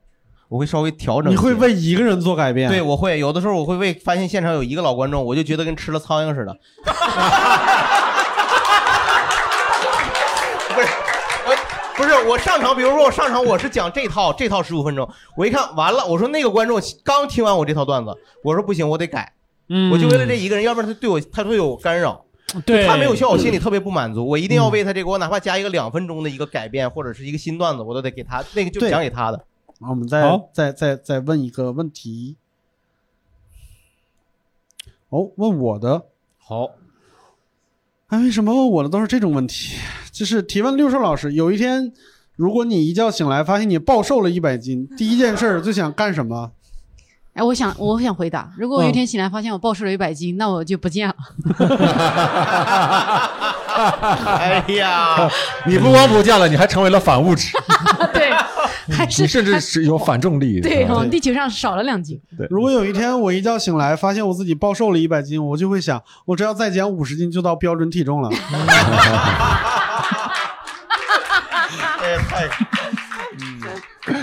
[0.50, 1.42] 我会稍微调整一些。
[1.42, 2.70] 你会为一个人做改变？
[2.70, 6.56] 对，我会有的时候我会为发现现场有一个老观众，我就觉得跟吃了苍蝇似的。
[10.76, 10.88] 不是
[11.48, 11.56] 我，
[11.96, 18.12] 不是我上场，比如说我上场我是讲这套，这套十五分钟，我一看完了，我说那个观众刚听完我这套段子，
[18.44, 19.32] 我说不行，我得改，
[19.70, 22.25] 嗯，我就为了这一个人，要不然他对我他会有干扰。
[22.66, 24.26] 对他没有笑，我心里特别不满足。
[24.26, 29.38] 我一定要为他这个，我哪怕加一个两分钟的一个改变，或者是一个新段子，我都得给他那个就讲给他的。
[29.82, 32.38] 好，我们再好再再再问一个问题。
[35.10, 36.06] 哦，问我的，
[36.38, 36.72] 好，
[38.08, 39.76] 哎，为什么问我的都是这种问题？
[40.12, 41.92] 就是提问六兽老师，有一天，
[42.36, 46.52] 如果你一觉醒来发现你暴瘦了一百斤，第一件事儿最想干什么？
[47.36, 51.16] 哎，我想我想回答，如果我有一天醒来发现我暴瘦了一百斤，那我就不见了。
[54.40, 55.30] 哎呀，
[55.66, 57.52] 你不光不见了，你还成为了反物质，
[58.14, 58.32] 对，
[58.96, 60.62] 还是你甚至是有反重力。
[60.62, 62.18] 对，地球上少了两斤。
[62.38, 68.30] 对如果有一天我一觉醒来发现我自己暴瘦了一百斤，我就会想，我只要再减五十斤就到标准体重了。
[72.00, 72.48] 哎太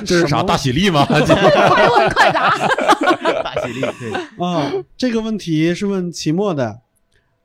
[0.07, 1.05] 这是啥大喜力吗？
[1.09, 2.51] 快问快答。
[3.43, 4.13] 大喜力，对，
[4.45, 6.81] 啊，这个问题是问期末的。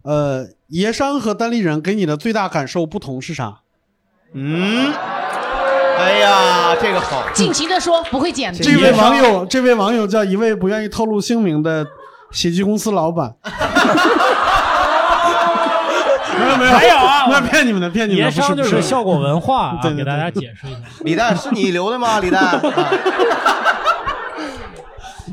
[0.04, 3.60] 呃，爷商和单立人给你的最大感受不同是啥？
[4.34, 4.94] 嗯，
[5.98, 8.60] 哎呀，这个好，尽情的说，不会剪的。
[8.64, 11.86] 这位网友，这位网友叫一位不愿意透露姓名的
[12.32, 13.36] 喜剧公司老板。
[16.58, 17.28] 没有没有，还有啊。
[17.28, 18.82] 没有骗你们的，骗你们的，爷商就不是。
[18.82, 20.80] 效果文化啊， 对对给大家解释一下。
[21.02, 22.20] 李诞是你留的吗？
[22.22, 22.60] 李诞，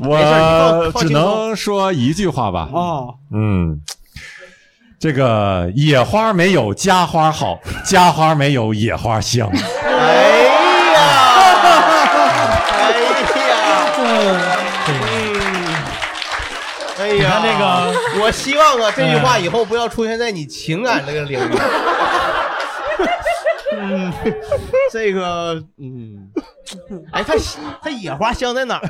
[0.01, 2.67] 我只能说一句话吧。
[2.73, 3.79] 哦，嗯，
[4.99, 9.49] 这个野花没有家花好，家花没有野花香。
[9.49, 10.43] 哎
[10.93, 10.99] 呀，
[12.75, 12.91] 哎
[13.47, 13.55] 呀，
[13.99, 14.05] 嗯，
[16.99, 17.63] 哎呀，你看这个，
[18.25, 21.43] 我希望啊，这句话以后不要出现在你情感这个领域。
[23.77, 24.11] 嗯，
[24.91, 26.31] 这个，嗯，
[27.11, 27.35] 哎，他
[27.83, 28.89] 他野花香在哪儿？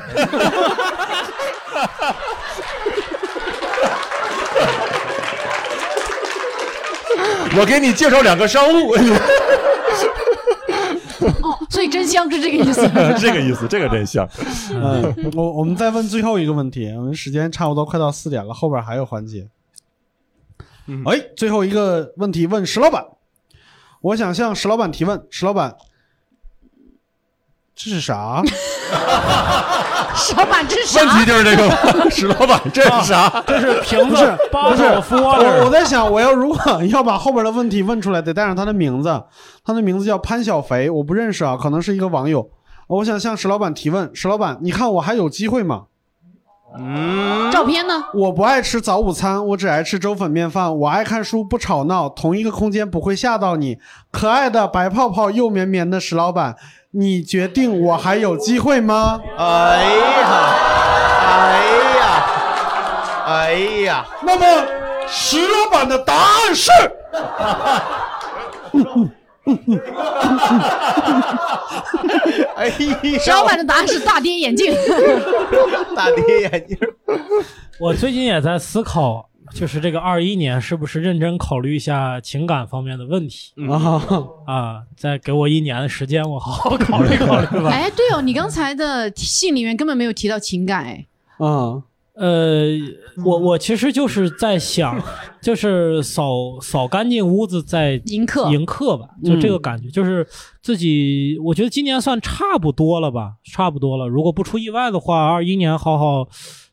[7.58, 8.96] 我给你介绍两个商务，
[11.42, 12.82] 哦，所以真香是这个意思。
[13.18, 14.28] 这个意思，这个真香。
[14.70, 19.48] 嗯，我我们再问最后一个问题，我们时间差不多快到四点了，后边还有环节。
[21.04, 23.04] 哎，最后一个问题问石老板，
[24.00, 25.76] 我想向石老板提问，石老板，
[27.74, 28.42] 这是啥？
[30.14, 31.00] 石老板这是啥？
[31.00, 31.76] 问题就是这个吗，
[32.10, 33.44] 石老板这是啥？
[33.46, 34.16] 这是瓶子
[34.50, 39.22] 不是，不是，我我在想，我要如果要把后边的问题问出来，得带上他的名字。
[39.64, 42.50] 他的名字叫潘小肥，我不认识啊，可能是一个网友。
[42.88, 45.84] 我想向石老板提问，石老板，你看我还有机会吗？
[46.78, 48.04] 嗯，照片呢？
[48.14, 50.76] 我不爱吃早午餐，我只爱吃粥粉面饭。
[50.78, 53.78] 我爱看书，不吵闹，同一个空间不会吓到你。
[54.10, 56.56] 可爱的白泡泡又绵绵的石老板，
[56.98, 59.20] 你决定我还有机会吗？
[59.36, 59.84] 哎
[60.22, 60.32] 呀，
[61.28, 61.60] 哎
[61.98, 62.24] 呀，
[63.26, 63.52] 哎
[63.84, 64.66] 呀，那么
[65.06, 66.70] 石老板的答案是。
[72.56, 72.74] 哎呀，
[73.20, 74.74] 石老板的答案是大跌眼镜。
[75.94, 76.78] 大跌眼镜。
[77.78, 83.52] 我最近也在思考，就是这个二一年是不是认真考虑一下情感方面的问题？
[83.70, 84.02] 啊。
[84.46, 84.82] 啊？
[84.96, 87.70] 再给我一年的时间，我好好考虑考虑吧。
[87.74, 91.06] 哎，对哦，你刚才的信里面根本没有提到情感，哎，
[91.38, 91.82] 嗯，
[92.14, 92.66] 呃，
[93.24, 95.00] 我我其实就是在想，
[95.42, 98.50] 就是扫扫干净屋子再迎客。
[98.50, 100.26] 迎客吧，就这个感觉，就是
[100.62, 104.08] 自己，我觉得今年算差不多了吧，差不多了。
[104.08, 106.26] 如果不出意外的话，二一年好好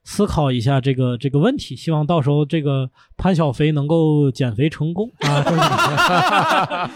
[0.03, 6.89] 思考一下这个这个问题，希望到时候这个潘小飞能够减肥成功 啊！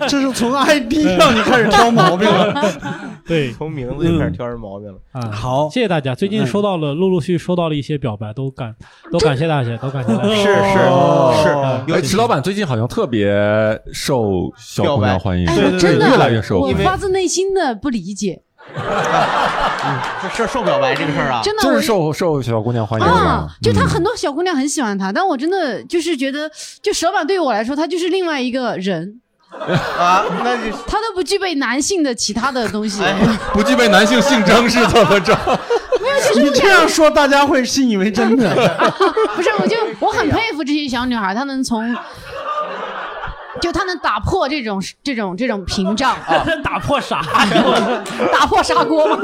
[0.08, 2.54] 这是从 ID 上就开始挑毛病了。
[3.26, 4.98] 对，从名字就开始挑人毛病了。
[5.12, 6.14] 啊，好，谢谢大家。
[6.14, 8.74] 最近收到了，陆陆续续收到了一些表白，都感
[9.10, 10.34] 都感谢大家，都感谢大家。
[10.34, 10.50] 是是
[11.92, 13.26] 哎，是，石老板最近好像特别
[13.92, 15.46] 受小姑娘欢迎，
[15.78, 16.84] 真的，越来越受我欢迎。
[16.84, 18.42] 发自内心的不理解，
[20.22, 26.50] 这事儿受表白这个事儿啊，真的，就是受受小姑娘欢迎啊就他很多小姑娘很喜欢他，但我真的就是觉得，
[26.82, 29.20] 就蛇板对于我来说，他就是另外一个人，
[29.98, 33.02] 啊，那就他都不具备男性的其他的东西。
[33.04, 33.14] 哎
[33.52, 35.36] 不具备男性性征是怎么着？
[36.02, 38.52] 没有你这样说，大家会信以为真的。
[39.36, 41.94] 不是，我就我很佩服这些小女孩，她能从，
[43.60, 46.16] 就他能打破这种这种这种屏障，
[46.62, 48.04] 打破啥呀？
[48.32, 49.18] 打破砂锅吗。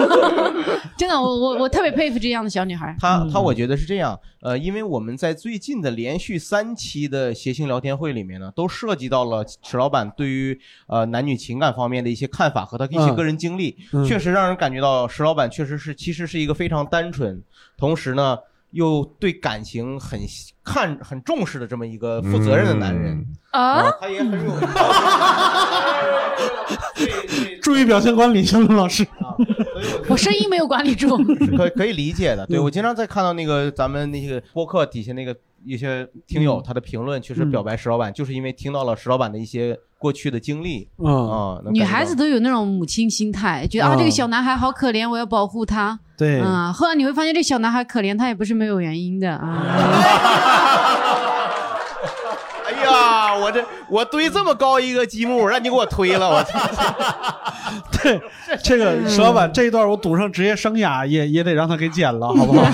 [0.96, 2.94] 真的，我我我特别佩服这样的小女孩。
[3.00, 17.42] 她她，我觉得是这样，呃，因为我们在最近的连续三期的谐星聊天会里面呢，都涉及到了石老板对于呃男女情感方面的一些看法和他一些嗯个人经历，嗯确实让人感觉到石老板确实是其实是一个非常单纯，
[17.78, 18.36] 同时呢
[18.72, 20.20] 又对感情很
[20.62, 23.26] 看很重视的这么一个负责任的男人。
[23.50, 24.50] 啊，他也很有。
[27.62, 29.02] 注意表现管理，小龙老师。
[29.04, 31.16] 啊，我我声音没有管理住。
[31.56, 32.46] 可 可以理解的。
[32.46, 41.60] 对嗯我经常在看到那个咱们那些播客底下那个一些听友嗯他的评论，确实表白石老板，就是因为听到了石老板的一些过去的经历嗯，啊。
[41.70, 46.00] 女孩子都有那种母亲心态，觉得啊嗯这个小男孩好可怜，我要保护他。
[46.16, 49.62] 对，嗯，后来你会发现这小男孩可怜，他也不是没有原因的啊。
[52.64, 56.58] 哎呀，我这我堆这么高一个积木，让你给我推了，我操！
[58.02, 58.18] 对，
[58.64, 62.64] 这个石老板这一段我赌上职业生涯，也也得让他给剪了，好不好？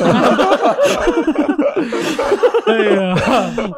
[2.69, 3.17] 哎呀，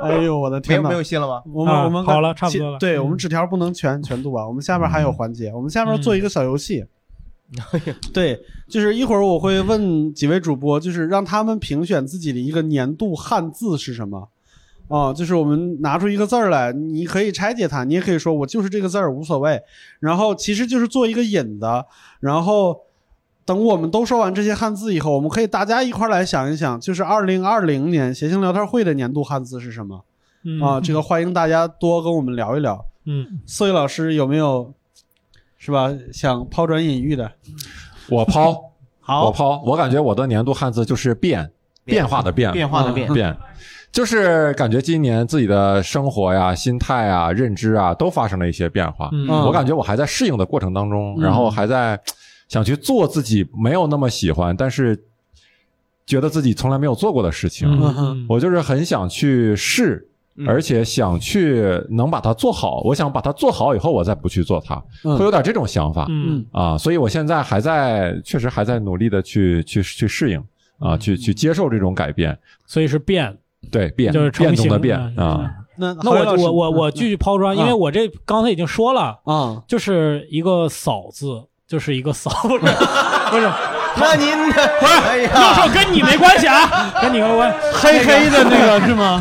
[0.02, 0.96] 哎呦，我的天哪有没！
[0.96, 1.34] 有信了吗？
[1.36, 6.84] 啊我们我们好了差不多了对嗯我们纸条不能全全读完，我们下面还有环节，我们下面做一个小游戏。
[8.12, 14.28] 对，就是一会儿我会问几位主播，就是让他们评选自己的一个年度汉字是什么。
[14.88, 19.60] 哦、就是我们拿出一个字儿来，你可以拆解它，你也可以说我就是这个字儿无所谓。
[20.00, 21.66] 然后其实就是做一个引子，
[22.20, 22.74] 然后
[23.48, 30.04] 等我们都说完这些汉字以后，我们可以大家一块儿来想一想，就是二零二零年谐星聊天会的年度汉字是什么？
[30.44, 30.60] 嗯。
[30.60, 30.78] 啊？
[30.78, 32.84] 这个欢迎大家多跟我们聊一聊。
[33.06, 34.74] 嗯，四位老师有没有
[35.56, 37.32] 是吧想抛砖引玉的？
[38.10, 38.52] 我抛，
[39.00, 39.24] 好。
[39.24, 41.50] 我，抛，我感觉我的年度汉字就是变，
[41.86, 43.10] 变化的变，变化的变。
[43.14, 43.34] 变。
[43.90, 49.08] 就是感觉今年自己的生活呀、心态啊、认知啊都发生了一些变化。
[49.10, 49.26] 嗯。
[49.26, 51.22] 我感觉我还在适应的过程当中，嗯。
[51.22, 51.98] 然后还在
[52.48, 54.98] 想去做自己没有那么喜欢，但是
[56.06, 57.68] 觉得自己从来没有做过的事情。
[57.70, 58.26] 嗯。
[58.28, 60.48] 我就是很想去试，嗯。
[60.48, 62.80] 而且想去能把它做好。
[62.82, 65.16] 我想把它做好以后，我再不去做它，嗯。
[65.16, 66.06] 会有点这种想法。
[66.08, 66.44] 嗯。
[66.50, 70.42] 啊，所以我现在还在，确实还在努力的去去去适应
[70.78, 73.36] 啊，去去接受这种改变，所以是变，
[73.70, 82.66] 对变就是变动的变嗯啊，那那我我我我继继续抛砖，因为我这刚才已经说了，啊，就是一个扫字，就是一个扫，不 是不
[83.36, 83.48] 是，
[83.96, 84.58] 那您不是，
[85.06, 89.20] 哎教，授跟你没关系啊， 跟你没关系，黑黑的那个是吗？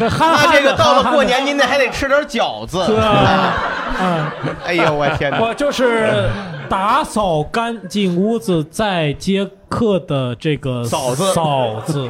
[0.53, 2.85] 这个到了过年，您得还得吃点饺子。
[2.87, 3.53] 对啊，
[3.99, 4.31] 嗯。
[4.65, 5.39] 哎呦，我天哪！
[5.41, 6.29] 我就是
[6.69, 11.33] 打扫干净屋子再接客的这个嫂子。
[11.33, 12.09] 嫂子，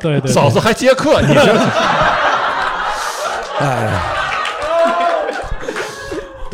[0.00, 1.40] 对对对，嫂子还接客，你这，
[3.60, 3.90] 哎，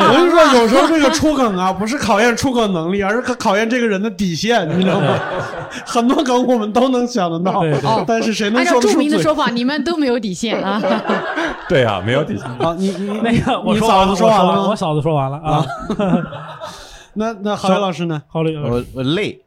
[0.09, 5.19] 我跟你说，有时候这个出梗啊，不是考验出梗能力，而是考验这个人的底线，你知道吗？
[5.85, 8.99] 很多梗我们都能想得到对对，但是谁能按照著说得出嘴？
[8.99, 10.81] 名的说法，你们都没有底线啊！
[11.69, 12.47] 对啊，没有底线。
[12.47, 14.69] 啊，你你那个我你嫂子说完了？
[14.69, 15.65] 我嫂子说完了啊。
[17.15, 18.23] 那那郝宇老师呢？
[18.29, 19.41] 好嘞，我我累，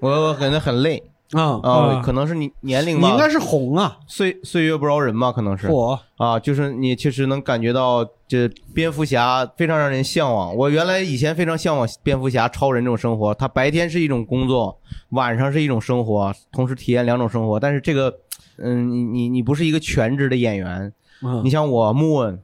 [0.00, 1.02] 我我感觉很累
[1.34, 2.02] 啊，啊，啊。
[2.02, 5.68] 可能是你年龄吧，你应该是红啊，岁岁月不饶人吧，可能是。
[5.68, 5.98] 火。
[6.16, 10.54] 啊，就是你其实能感觉到，这蝙蝠侠非常让人向往。
[10.54, 14.78] 我原来以前非常向往蝙蝠侠、超人这种生活，他白天是一种工作，
[15.10, 17.58] 晚上是一种生活，同时体验两种生活。
[17.58, 18.14] 但是这个，
[18.58, 21.42] 嗯，你你你不是一个全职的演员，嗯。
[21.44, 22.40] 你像我木问、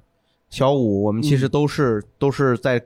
[0.50, 2.82] 小五，我们其实都是、都是在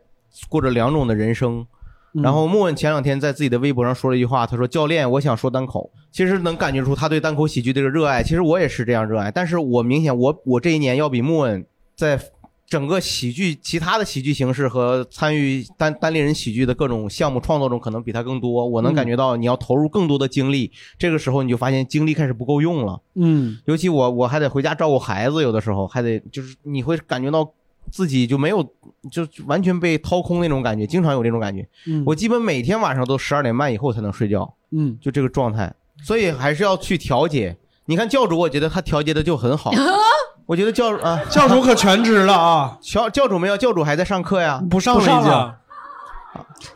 [0.48, 1.66] 过着两种的人生。
[2.14, 8.22] 嗯然后莫文前两天在自己的微博上说了一句话，他说：“教练，我想说单口。”其实能感觉出他对单口喜剧这个热爱。
[8.22, 12.18] 其实我也是这样热爱，但是我明显我我这一年要比莫文在
[12.66, 18.66] 整个喜剧其他的喜剧形式和参与单单立人喜剧的各种项目创作中，可能比他更多。
[18.66, 23.00] 我能感觉到你要投入更多的精力，这个时候你就发现精力开始不够用了。
[23.16, 27.52] 嗯尤其我我还得回家照顾孩子，有的时候还得就是你会感觉到
[27.90, 28.62] 自己就没有
[29.10, 31.68] 就完全被掏空那种感觉，经常有这种感觉。
[31.86, 35.72] 嗯，我基本每天晚上都十二点半以后才能睡觉，嗯就这个状态，
[36.02, 37.56] 所以还是要去调节。
[37.86, 39.70] 你看教主，我觉得他调节的就很好。
[40.46, 44.62] 我觉得教啊， 教主可全职了啊， 教教主没有，教主还在上课呀。
[44.70, 45.12] 不上了已经。
[45.14, 45.58] 上了，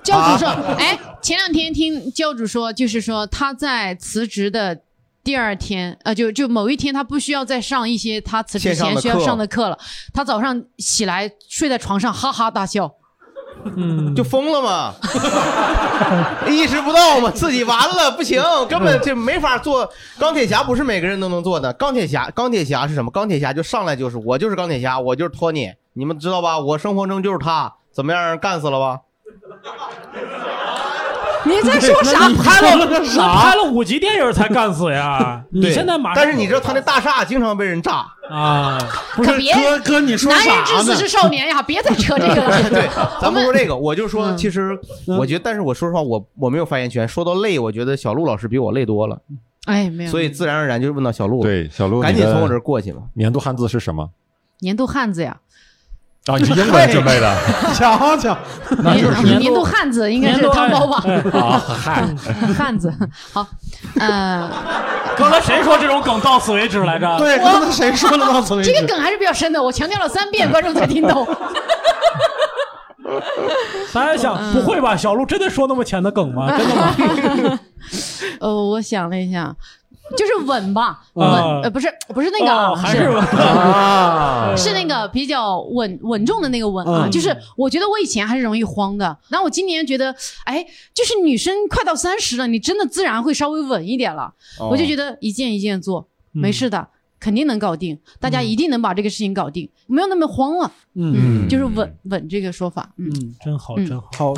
[0.02, 0.48] 教主说，
[0.78, 4.82] 哎，前两天听教主说，就是说他在辞职的
[5.28, 9.78] 第二天，呃，就就某一天，他不需要再上一些他辞职前需要上的课了。
[10.14, 12.90] 他早上起来睡在床上哈哈大笑，
[13.76, 14.94] 嗯，就疯了嘛，
[16.48, 19.86] 意识不到嘛，自己完了，不行，根本就没法做。
[20.18, 21.70] 钢铁侠不是每个人都能做的。
[21.74, 23.10] 钢铁侠，钢铁侠是什么？
[23.10, 26.58] 钢铁侠就上来就是我就是钢铁侠，我就是托尼，你们知道吧？
[26.58, 28.38] 我生活中就是他，怎么样？
[28.38, 29.00] 干死了吧？
[31.44, 32.28] 你在说啥？
[32.42, 35.42] 拍了个啥拍了五集电影才干死呀！
[35.52, 38.78] 你现在马上，但是你知道他那大厦经常被人炸，啊，
[39.14, 40.82] 不是可别哥哥，你说男人啥呢？
[40.82, 41.62] 至死是少年呀！
[41.62, 42.70] 别再扯这个了。
[42.70, 42.88] 对，
[43.20, 47.06] 咱不说这个，我就说，嗯其实我觉得，但是我说实话，我我没有发言权。
[47.06, 49.18] 说到累，我觉得小陆老师比我累多了，
[49.66, 50.10] 哎，没有。
[50.10, 53.02] 所以自然而然就问到小鹿，，对，小鹿，赶紧从我这儿过去吧。
[53.14, 54.10] 年度汉字是什么？
[54.60, 55.36] 年度汉字呀，
[56.28, 57.34] 啊，你是英文准备的
[57.74, 58.36] 瞧瞧，
[58.82, 61.02] 年年年度汉子应该是汤包吧？
[61.32, 61.58] 啊？
[61.58, 62.04] 嗨，
[62.56, 62.92] 汉子，
[63.32, 63.46] 好，
[63.98, 64.50] 呃，
[65.16, 67.16] 刚才谁说这种梗到此为止来着？
[67.16, 68.70] 对，刚才谁说的到此为止？
[68.70, 71.26] 这个梗还是比较深的，我强调了三遍，观众才听懂。
[73.94, 74.94] 大家想，嗯不会吧？
[74.94, 76.54] 小鹿真的说那么浅的梗吗？
[76.58, 76.74] 真的
[77.50, 77.58] 吗？
[78.40, 79.54] 呃，我想了一下，
[80.16, 83.02] 就是稳吧，稳，啊呃，不是不是那个啊，哦还是
[83.36, 87.10] 啊， 是那个比较稳稳重的那个稳啊，嗯。
[87.10, 94.68] 就是我觉得我以前还是容易慌的，然后我今年觉得，哎，就是女生快到三十了，你真的自然会稍微稳一点了，哦。
[94.70, 96.88] 我就觉得一件一件做，没事的，
[97.20, 101.44] 肯定能搞定，大家一定能把这个事情搞定，没有那么慌了，嗯。
[101.44, 103.86] 嗯，就是稳稳这个说法，嗯，嗯，真好，嗯。
[103.86, 104.08] 真好。
[104.16, 104.34] 好。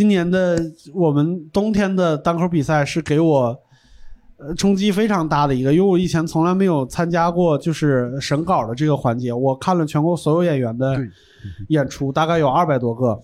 [0.00, 0.58] 嗯今年的
[0.94, 3.54] 我们冬天的单口比赛是给我
[4.38, 9.30] 呃冲击非常大的一个，因为我以前从来没有参加过就是审稿的这个环节。
[9.30, 10.98] 我看了全国所有演员的
[11.68, 13.20] 演出，大概有二百多个，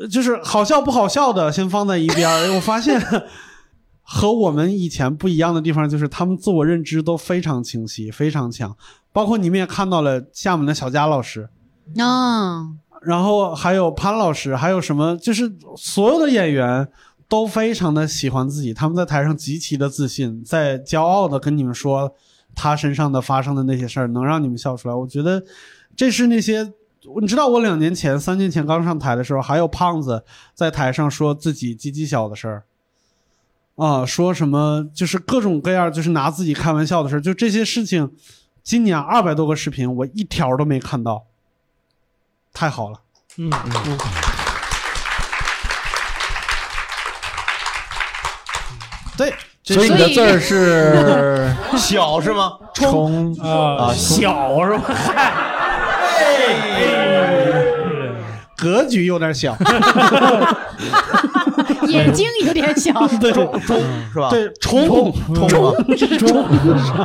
[0.00, 2.54] 呃，就是好笑不好笑的先放在一边儿。
[2.54, 2.98] 我发现
[4.00, 8.74] 和我们以前不一样的地方，就是他们自我认知都非常清晰，非常强。
[9.12, 11.50] 包括你们也看到了厦门的小佳老师，
[11.98, 12.70] 啊，
[13.04, 16.88] 然后还有潘老师，还有什么，就是所有的演员
[17.28, 22.14] 都非常的喜欢自己，他们在台上极其的自信，在骄傲的跟你们说
[22.54, 24.94] 他身上的发生的那些事儿，能让你们笑出来。
[24.94, 25.42] 我觉得
[25.96, 26.72] 这是那些，
[27.20, 30.24] 你知道，我两年前、三年前刚上台的时候，还有胖子
[30.54, 32.64] 在台上说自己鸡鸡小的事儿。
[33.76, 38.12] 啊，说什么就是各种各样，就是拿自己开玩笑的事儿，就这些事情，
[38.62, 41.24] 今年二百多个视频，我一条都没看到，
[42.54, 42.96] 太好了。
[43.36, 43.50] 嗯。
[43.86, 43.98] 嗯，
[49.16, 49.34] 对，
[49.64, 52.52] 所以你的字儿是 小是吗？
[52.74, 53.34] 冲？
[53.42, 54.82] 啊，小是吗？
[54.86, 55.32] 嗨，
[58.56, 59.56] 格局有点小，
[61.94, 63.32] 眼睛有点小， 对。
[63.32, 64.30] 是吧？
[64.30, 65.12] 对，冲冲
[65.96, 66.44] 是冲，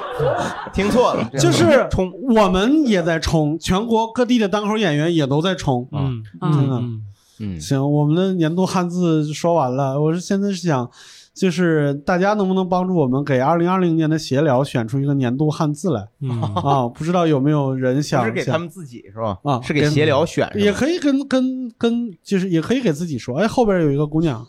[0.74, 6.24] 听错了， 就是冲，我们也在冲，全国各地的单口演员也都在冲，嗯。
[6.42, 6.76] 真的。
[6.76, 7.02] 嗯。
[7.42, 10.90] 嗯，行，我们的年度汉字说完了，我是现在是想，
[11.34, 16.06] 就是大家能不能帮助我们给二零二零年的闲聊选出一个年度汉字来。
[16.22, 16.42] 嗯。
[16.42, 16.86] 啊？
[16.94, 18.20] 不知道有没有人不想。
[18.22, 19.38] 想是给他们自己是吧？
[19.44, 20.52] 啊是给闲聊选？
[20.56, 24.46] 也可以跟跟跟，就是也可以给自己说，哎，后边有一个姑娘，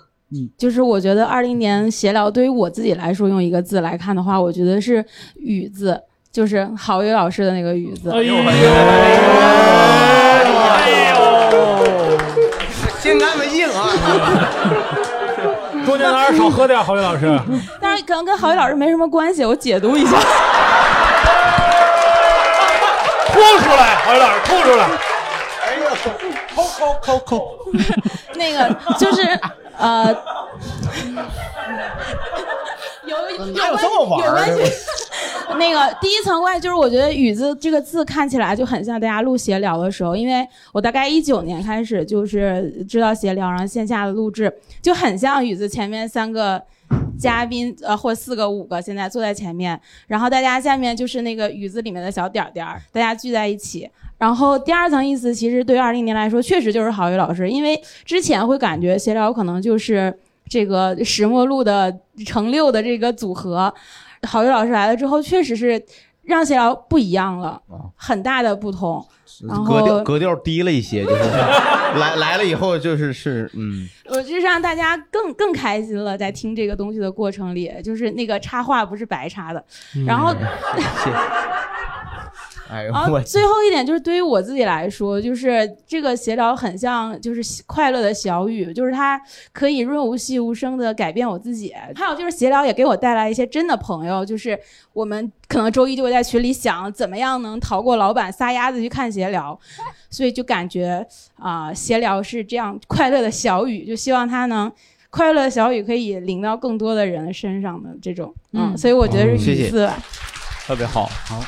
[0.57, 5.05] 就是我觉得二零年闲聊对于我自己来说，用一个字来看的话，我觉得是
[5.37, 6.01] “雨”字，
[6.31, 8.11] 就是郝宇老师的那个“雨”字。
[8.11, 8.71] 哎呦哎呦，
[10.71, 12.19] 哎呦
[13.01, 13.91] 心肝子硬啊！
[15.85, 17.39] 中间哪儿少喝点，郝宇老师。
[17.81, 20.13] 但是可能跟郝宇老师没什么关系，我解读一下。
[23.33, 24.87] 吐出来，郝宇老师吐出来。
[26.55, 27.49] 抠抠抠抠，
[28.37, 29.23] 那个就是
[29.81, 30.15] 呃，
[33.07, 34.73] 有有哪有这么玩儿的有关系。
[35.59, 46.63] 那个第一层关系就是，我觉得“雨”字这个字看起来就很像大家录闲聊的时候，因为我大概一九年开始就是知道闲聊，然后线下的录制就很像“雨”字前面三个。
[47.17, 49.79] 嘉宾呃，或四个五个，现在坐在前面，
[50.09, 53.89] 然后大家下面就是那个雨字里面的小点儿点儿，大家聚在一起。
[54.21, 60.15] 然后第二层意思，其实对于二零年来说，确实就是郝宇老师，因为之前会感觉闲聊可能就是
[60.47, 61.93] 这个石墨路的
[62.27, 63.73] 乘六的这个组合，
[64.25, 65.83] 郝宇老师来了之后，确实是
[66.25, 67.63] 让闲聊不一样了，
[67.97, 69.03] 很大的不同。
[69.49, 71.23] 然后格调格调低了一些，就是
[71.99, 79.65] 来来了以后就是是嗯， 我就是让大家更更开心了，在听这个东西的过程里，就是那个插画不是白插的。
[80.07, 81.11] 然后，谢谢。
[82.71, 89.21] 哎呦然后最后一点就是对于我自己来说，就是这个协调很像就是快乐的小雨，就是它
[89.53, 91.75] 可以润物细无声的改变我自己。
[91.95, 94.59] 还有就是协调也给我带来一些真的朋友，就是
[94.93, 99.59] 我们可能周一就会在群里想怎么样能逃过老板撒丫子去看协聊，
[100.09, 101.07] 所以就感觉
[101.37, 104.71] 啊、协聊是这样快乐的小雨，就希望它能。
[105.13, 109.99] 快乐的小雨可以淋到更多的人身上的这种，嗯，嗯所以我觉得是雨字吧。
[110.65, 111.07] 特别好。
[111.25, 111.43] 好，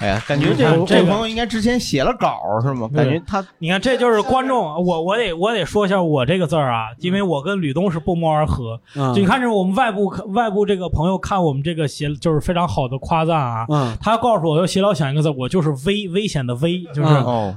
[0.00, 2.88] 哎呀，感觉这嗯这个个这个朋友应该之前写了稿是吗？
[2.94, 8.80] 感觉他你看，这就是观众，我我得我得说一下我这个字儿啊，因为我跟吕东是不谋而合。
[8.96, 13.66] 嗯就你看，这是我们外部外部这个朋友看我们这个写，就是非常好的夸赞啊。
[13.68, 17.08] 嗯他告诉我要写老想一个字，我就是危危险的危，就是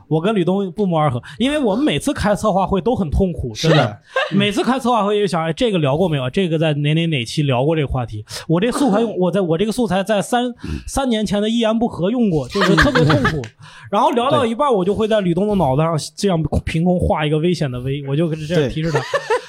[0.08, 3.98] 我跟吕东不谋而合，因为我们每次开策划会都很痛苦，真的。
[4.32, 6.30] 每次开策划会就想，哎，这个聊过没有？
[6.30, 8.26] 这个在哪哪哪期聊过这个话题？
[8.48, 10.54] 我这素材用，我在我这个素材在三
[10.86, 13.42] 三年前的一言不合用过， 就是特别痛苦。
[13.92, 19.02] 然后聊到一半，我就会在吕东的脑袋上这样凭空画一个危险的危，我就这样提示他，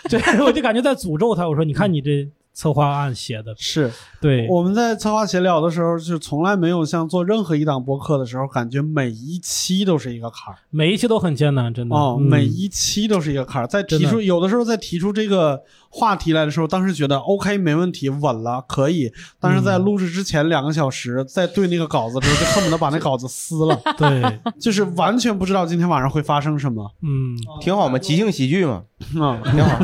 [0.09, 1.49] 对，我就感觉在诅咒他。
[1.49, 2.29] 我说，你看你这
[2.59, 3.89] 策划案写的，是。
[4.21, 10.59] 对，我们在策划闲聊的时候，就从来没有像做任何一档播客的时候，感觉每一期都是一个坎儿。
[10.71, 11.95] 每一期都很艰难，真的。
[11.95, 12.27] 哦，嗯。
[12.27, 13.67] 每一期都是一个坎儿。
[13.69, 19.13] 在提真出有的时候在提出这个话题来的时候，当时觉得 OK 没问题，稳了可以。
[19.39, 26.91] 但是在录制之前两个小时，在对那个稿子的时候，就恨不得把那稿子撕了， 对，就是完全不知道今天晚上会发生什么。
[27.03, 28.83] 嗯，挺好嘛，即兴喜剧嘛，
[29.15, 29.41] 嗯。
[29.53, 29.79] 挺好，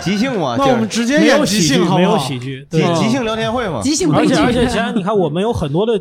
[0.00, 1.96] 即兴嘛，那我们直接没有演即喜剧兴，好不好？
[1.98, 4.34] 没有喜剧，即即兴聊天会嘛，即兴而且。
[4.36, 6.00] 而且，现在你看，我们有很多的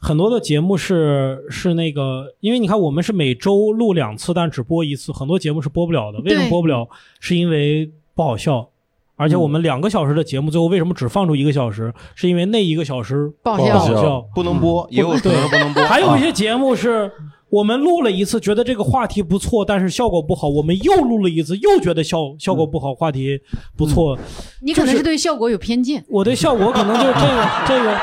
[0.00, 6.20] 很多的节目是是那个，因为你看我们是每周录两次，但只播一次，很多节目是播不了的。
[6.20, 6.88] 为什么播不了？
[7.20, 8.68] 是因为不好笑。
[9.14, 11.92] 而且我们两个小时的节目，最后为什么只放出一个小时？
[12.16, 14.26] 是因为那一个小时不不好笑。
[14.34, 15.84] 不能播，也有可能不能播。
[15.84, 17.08] 还有一啊些节目是
[17.52, 23.38] 我们录了一次，觉得这个话题不错，但是效果不好，我们又录了一次，又觉得效效果不好，话题
[23.76, 24.18] 不错。
[24.62, 26.02] 你可能是对效果有偏见。
[26.08, 27.94] 我对效果可能就是这个这个，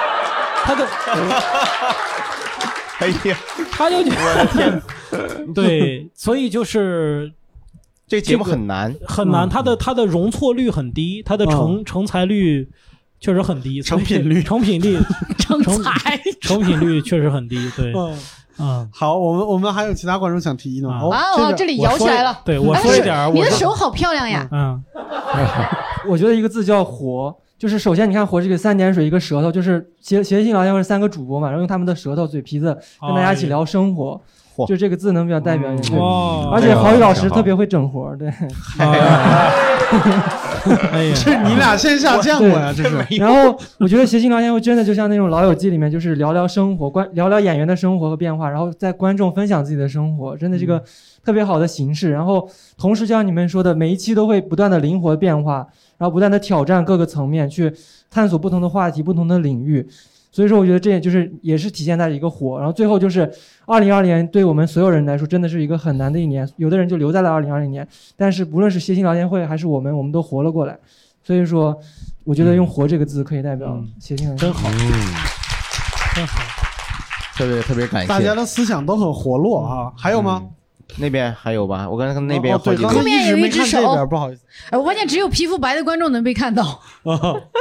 [0.63, 0.87] 他的
[2.99, 3.37] 哎呀，
[3.71, 7.33] 他就觉我的天，对，所以就是
[8.07, 9.49] 这个节目这个很难，很难，嗯。
[9.49, 12.69] 它的它的容错率很低，它的成成才率
[13.19, 14.43] 确实很低，成品率。
[14.43, 14.99] 成品率
[15.39, 16.21] 成 成才。
[16.39, 17.91] 成品率确实很低，对，
[18.59, 20.89] 嗯，嗯，好，我们我们还有其他观众想提议呢。
[20.89, 22.39] 啊哦哇哦，这里摇起来了。
[22.43, 24.47] 对我哎说一点儿，你我的手好漂亮呀！
[24.51, 24.83] 嗯，
[26.07, 34.19] 我觉得一个字叫活，就是首先你看活这个三点水一个舌头，就是谐谐星聊天会三个主播嘛，然后用他们的舌头嘴皮子跟大家一起聊生活，
[34.55, 35.99] 嚯就这个字能比较代表一点。
[35.99, 38.29] 哇，而且郝宇老师特别会整活，对。
[38.77, 39.51] 哎
[41.09, 42.73] 呀，这你俩线下见过呀？
[42.75, 50.83] 这是 然后我觉得谐星聊天会真的就像那种《老友记》里面，就是聊聊生活，观聊聊演员的生活和变化，然后在观众分享自己的生活，真的是个
[51.23, 52.11] 特别好的形式。
[52.11, 52.47] 然后
[52.77, 55.67] 同时像你们说的，每一期都会不断的灵活变化，
[55.97, 57.73] 然后不断的挑战各个层面，去
[58.11, 59.87] 探索不同的话题、不同的领域。
[60.31, 62.57] 所以说，我觉得这也就是也是体现在一个火。
[62.57, 63.31] 然后最后就是，
[63.65, 70.77] 二零二零年对我们所有人来说真的是一个很难的一年，有的人就留在了二零二零年，但是不论是谐星聊天会还是我们，我们都活了过来。
[71.23, 71.77] 所以说，
[72.23, 74.53] 我觉得用“活”这个字可以代表嗯谐星聊天会。
[74.53, 74.79] 真好，嗯，
[76.15, 76.41] 真好，
[77.35, 78.07] 特别特别感谢。
[78.07, 79.91] 大家的思想都很活络啊。
[79.97, 80.43] 还有吗？
[80.97, 81.87] 那边还有吧？
[81.87, 84.41] 我刚才看那边好几个刚才后面一直没有一只手看这边，不好意思。
[84.71, 86.81] 哎，我发现只有皮肤白的观众能被看到。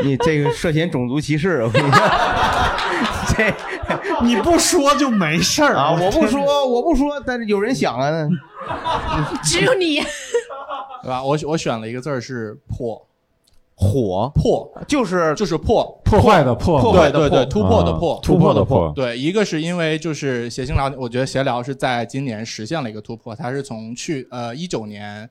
[0.03, 2.01] 你这个涉嫌种族歧视，我跟你说，
[3.39, 8.29] 这 你不说就没事儿啊，我不说，我不说，但是有人想啊，
[9.43, 10.01] 只有你，
[11.03, 11.23] 对吧？
[11.23, 13.01] 我我选了一个字儿是破，
[13.75, 25.29] 火破就是就是破，破坏的破，破坏的对对对，破突破的啊破，突破的破，对，一个是因为就是谐星聊，我觉得协聊是在今年实现了一个突破，它是从去呃一九年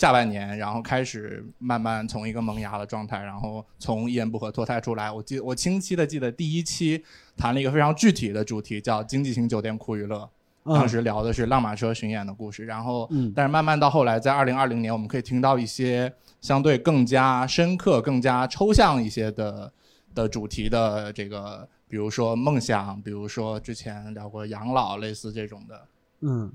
[0.00, 5.12] 下半年，然后开始慢慢从一个萌芽的状态，然后从一言不合脱胎出来。
[5.12, 7.04] 我记我清晰的记得第一期
[7.36, 10.26] 谈了一个非常具体的主题，叫经济型酒店酷娱乐。
[10.64, 16.10] 当时聊的是浪马车巡演的故事，然后，嗯但是慢慢到后来，在二零二零年，我们可以听到一些
[16.40, 19.70] 相对更加深刻、更加抽象一些的
[20.14, 25.86] 的主题的这个，比如说梦想，比如说之前聊过养老，类似这种的。
[26.22, 26.50] 嗯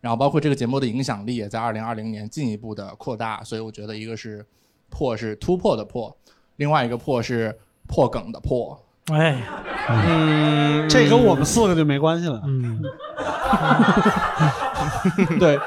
[0.00, 4.44] 然后包括这个节目的影响力也在二零二零年进一步的扩大，所以我觉得一个是
[4.88, 6.16] 破是突破的破，
[6.56, 8.80] 另外一个破是破梗的破。
[9.12, 9.42] 哎，
[9.88, 12.40] 嗯，这跟我们四个就没关系了。
[12.44, 12.80] 嗯，
[15.40, 15.58] 对，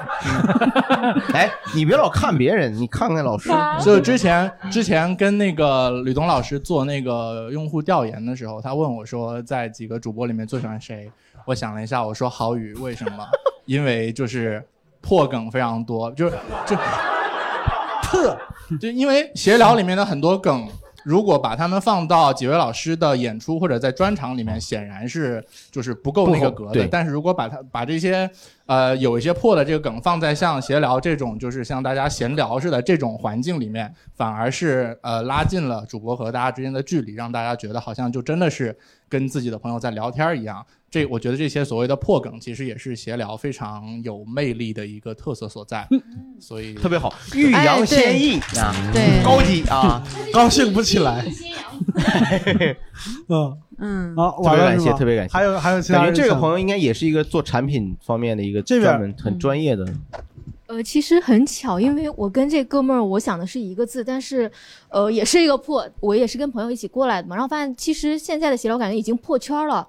[1.33, 3.49] 哎，你别老看别人，你看看老师。
[3.83, 11.11] 就之前之前跟那个吕东老师做那个用户调研的时候，他问我说，在几个主播里面最喜欢谁？
[11.45, 13.25] 我想了一下，我说郝宇，为什么？
[13.65, 14.65] 因为就是
[15.01, 16.75] 破梗非常多，就是就
[18.03, 18.37] 破，
[18.79, 20.67] 就因为闲聊里面的很多梗。
[21.05, 26.87] 如果把他们放到几位老师的演出或者在专场里面，显然是就是不够那个格的。
[26.89, 28.29] 但是如果把它把这些
[28.67, 38.73] 呃有一些破的这个梗放在像闲聊这种就是像大家闲聊似的这种环境里面，反而是呃拉近了主播和大家之间的距离，让大家觉得好像就真的是
[39.13, 40.65] 跟自己的朋友在聊天一样。
[40.89, 45.87] 这我觉得这些所谓的破梗，其实也是闲聊非常有魅力的一个特色所在。
[46.39, 50.03] 所以特别好，欲扬先抑啊，对，高级啊，
[50.33, 51.23] 高兴不起来。
[53.29, 55.33] 嗯，嗯，好，特别感谢，特别感谢。
[55.33, 59.85] 还有还有其他感觉这个朋友应该也是一个做产品方面的一个这边专门很专业的。
[60.67, 64.51] 呃，其实很巧，因为我跟这哥们儿，我想的是一个字，但是，
[64.89, 69.87] 呃，也是一个破，我也是跟朋友一起过来的嘛，然后发现其实现在的闲聊感觉已经破圈了，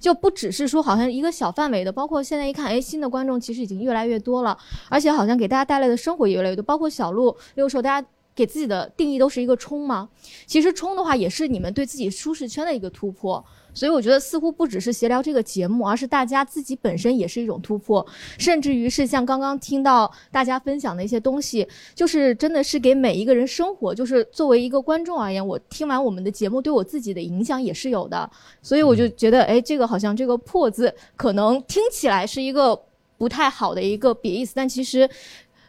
[0.00, 8.06] 就不只是说好像一个小范围的，包括现在一看，哎，新的观众其实已经越来越多了，而且好像给大家带来的生活也越来越多，包括小鹿，有时候大家。
[8.34, 10.06] 给自己的定义都是一个冲嘛，
[10.44, 13.42] 其实冲的话也是你们对自己舒适圈的一个突破，
[13.76, 18.04] 所以我觉得似乎不只是闲聊这个节目，而是大家自己本身也是一种突破，
[18.38, 28.28] 甚至于是像刚刚听到大家分享的一些东西，就是真的是给每一个人生活，就是作为一个观众而言，我听完我们的节目对我自己的影响也是有的，
[28.62, 32.80] 所以我就觉得，哎，这个好像这个破字可能听起来是一个
[33.18, 35.08] 不太好的一个贬义词，但其实。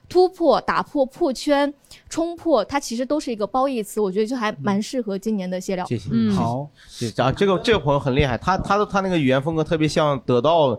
[0.09, 1.73] 突破、打破、破圈、
[2.09, 5.85] 冲破，它其实都是一个褒义词，我觉得就还蛮适合今年的闲聊。
[5.85, 6.09] 谢谢。
[6.11, 10.73] 嗯好，这啊，这个这个朋友很厉害，他他的他那个语言风格特别像得到，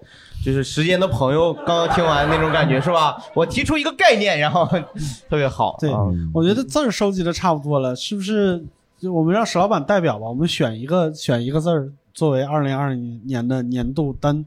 [0.44, 3.22] 就是时间的朋友刚刚听完那种感觉是吧？
[3.34, 4.66] 我提出一个概念，然后
[5.28, 5.76] 特别好。
[5.78, 5.98] 对啊
[6.32, 8.64] 我觉得字儿收集的差不多了，是不是？
[9.00, 11.88] 就我们让石老板代表吧，我们选一个选一个字儿
[12.19, 14.45] 作为二零二零年的年度单。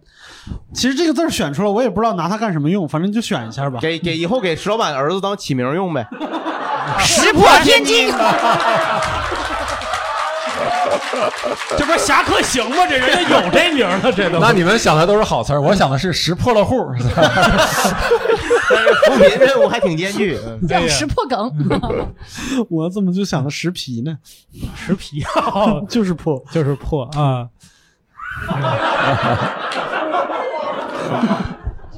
[0.74, 3.80] 其实这个字儿选出来，我也不知道拿它干什么用，反正就选一下吧。
[3.80, 6.06] 给给以后给石老板儿子当起名用呗。
[7.00, 8.10] 石破天惊。
[11.78, 12.86] 这不是侠客行吗？
[12.90, 14.40] 这人家有这名儿了，这都。
[14.40, 16.92] 那你们想的都是好词儿，我想的是石破了户。
[18.70, 20.38] 但是扶贫任务还挺艰巨。
[20.46, 21.52] 嗯叫识破梗。
[22.70, 24.18] 我怎么就想到石皮呢？
[24.76, 25.24] 石皮
[25.90, 27.48] 就是破，就是破啊。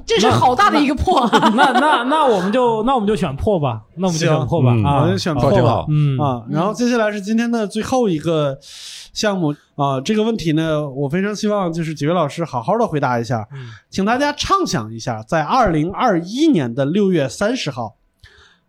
[0.05, 1.27] 这是好大的一个破。
[1.55, 5.85] 那 那那我们就那我们就选破吧，那我们就选破吧嗯啊，我就选破吧。
[5.89, 17.95] 嗯啊，然后接下来是今天的最后一个项目啊，这个问题呢，我非常希望就是几位老师好好的回答一下，嗯请大家畅想一下，在二零二一年的六月三十号，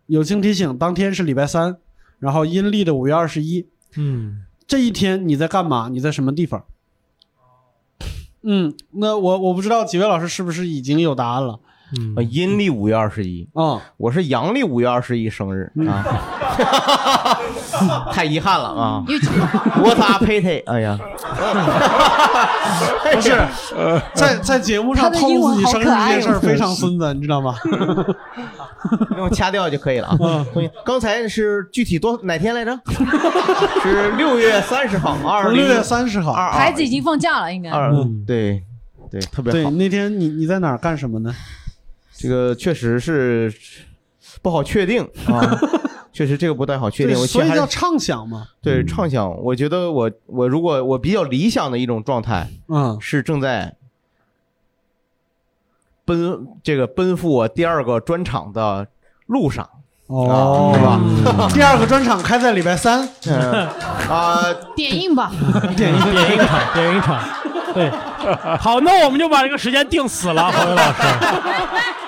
[0.07, 1.77] 友情提醒，当天是礼拜三，
[2.19, 3.67] 然后阴历的五月二十一，
[3.97, 5.89] 嗯这一天你在干嘛？
[5.91, 6.63] 你在什么地方？
[8.47, 11.59] 嗯，那我我不知道几位老师是不是已经有答案了。
[12.15, 16.03] 呃阴历五月二十一，嗯，我是阳历五月二十一生日啊，
[18.11, 20.63] 太遗憾了啊！What a pity！
[20.65, 20.97] 哎呀，
[23.13, 23.35] 不是，
[24.15, 27.55] 在在节目上透露自己生日这件事儿非常孙子，你知道吗？
[29.17, 30.17] 用掐掉就可以了啊。
[30.19, 30.45] 嗯
[30.85, 32.79] 刚才是具体多哪天来着？
[33.81, 37.69] 是六月三十号，二六月三十号，孩子已经放假了，应该。
[37.69, 37.91] 二
[38.25, 38.63] 对
[39.11, 39.71] 对，特别对，好。
[39.71, 41.33] 那天你你在哪儿干什么呢？
[42.27, 43.53] 这个确实是
[44.41, 45.59] 不好确定啊，
[46.11, 47.15] 确实这个不太好确定。
[47.15, 48.47] 对所以我其实还是叫畅想嘛。
[48.63, 53.75] 对畅想，我觉得我我如果我比较理想的一种状态，嗯，是正在
[56.03, 58.87] 奔这个奔赴我第二个专场的
[59.27, 59.69] 路上。
[60.07, 60.81] 哦，是
[61.31, 61.47] 吧？
[61.53, 63.67] 第二个专场开在礼拜三， 嗯
[64.09, 65.31] 啊，点映吧，
[65.77, 67.23] 点映点映场，点映场，
[67.73, 67.89] 对，
[68.59, 71.01] 好，那我们就把这个时间定死了，黄伟老师，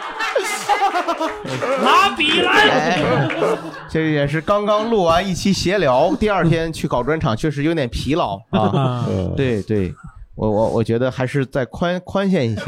[1.84, 2.52] 拿笔来。
[2.52, 3.00] 哎，
[3.90, 9.06] 这也是刚刚录完一期闲聊，第二天去搞专场，确实有点疲劳啊。
[9.36, 9.94] 对对，
[10.36, 12.62] 我我我觉得还是再宽宽限一些。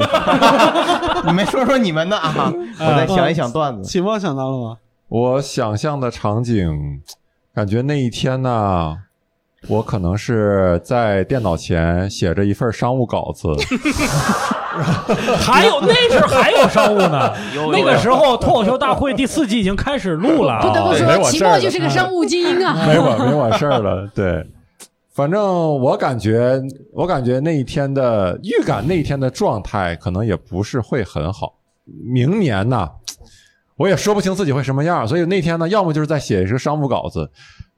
[1.28, 3.84] 你们说说你们的啊，我再想一想段子。
[3.90, 4.78] 启墨想到了吗？
[5.10, 7.02] 我想象的场景，
[7.54, 8.96] 感觉那一天呢，
[9.68, 13.50] 我可能是在电脑前写着一份商务稿子，
[15.38, 17.34] 还有 那时候还有商务呢，
[17.72, 20.62] 那个时候脱口秀大会第四季已经开始录了。
[20.62, 22.74] 不得不没说，期我事了末就是个商务精英啊。
[22.88, 24.10] 没我没我事儿了。
[24.16, 24.48] 对，
[25.14, 26.62] 反正我感觉，
[26.94, 31.56] 我感觉那一天的预感，那一天的状态可能也不是会很好。
[31.86, 32.88] 明年呢，
[33.76, 37.30] 我也说不清自己会什么样，所以那天呢，要么就是在写一个商务稿子，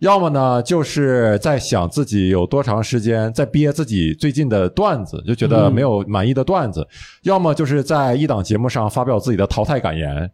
[0.02, 6.86] 要么呢就是在想自己有多长时间在憋自己最近的段子，就觉得没有满意的段子，
[7.22, 10.30] 要么就是在一档节目上发表自己的淘汰感言，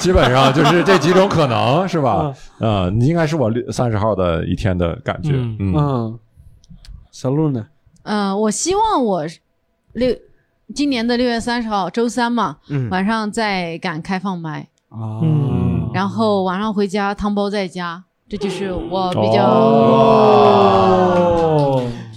[0.00, 2.34] 基本上就是这几种可能，是吧？
[2.58, 5.30] 嗯，你应该是我六三十号的一天的感觉。
[5.34, 5.72] 嗯。
[5.76, 6.18] 嗯，
[7.12, 7.64] 小鹿呢？
[8.02, 9.24] 嗯，我希望我
[9.92, 10.12] 六
[10.74, 12.90] 今年的六月三十号周三嘛，嗯。
[12.90, 20.16] 晚上再赶开放麦，嗯，然后晚上回家汤包在家，这就是我比较、哦，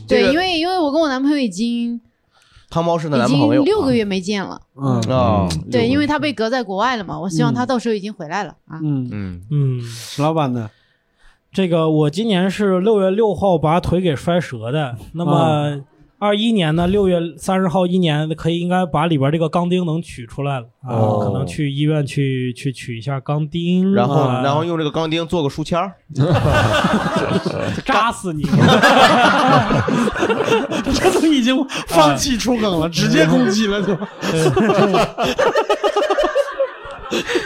[0.08, 2.00] 对，这个因为因为我跟我男朋友已经
[2.70, 5.02] 汤猫是的已男朋友经六个月没见了，嗯。
[5.10, 8.80] 啊，对，因为他被隔在国外了嘛，我希望他到时候已经回来了啊。
[8.82, 9.10] 嗯。
[9.12, 9.42] 嗯。
[9.52, 10.70] 嗯，石老板呢？
[11.52, 15.82] 这个我今年是六月六号把腿给摔折的，那么
[16.18, 25.94] 二一年呢，六月三十号一年可以应该把里边这个钢钉能取出来了啊，哦可能去医院去去取一下钢钉，然后啊然后用这个钢钉做个书签儿，
[27.86, 28.44] 扎死你！
[30.94, 31.56] 这都已经
[31.88, 33.96] 放弃出梗了，直接攻击了就。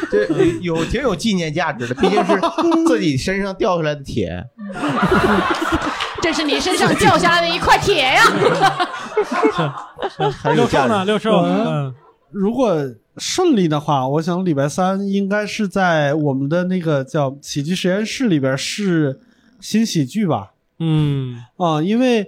[0.09, 0.25] 这
[0.61, 2.39] 有挺有纪念价值的，毕竟是
[2.87, 4.43] 自己身上掉下来的铁。
[6.21, 8.21] 这是你身上掉下来的一块铁呀！
[10.31, 11.93] 还是有价值呢，六兽，我嗯，
[12.31, 12.75] 如果
[13.17, 19.19] 顺利的话，我想礼拜三应该是在我们的那个叫喜剧实验室里边试
[19.59, 20.51] 新喜剧吧。
[20.79, 22.27] 嗯啊，因为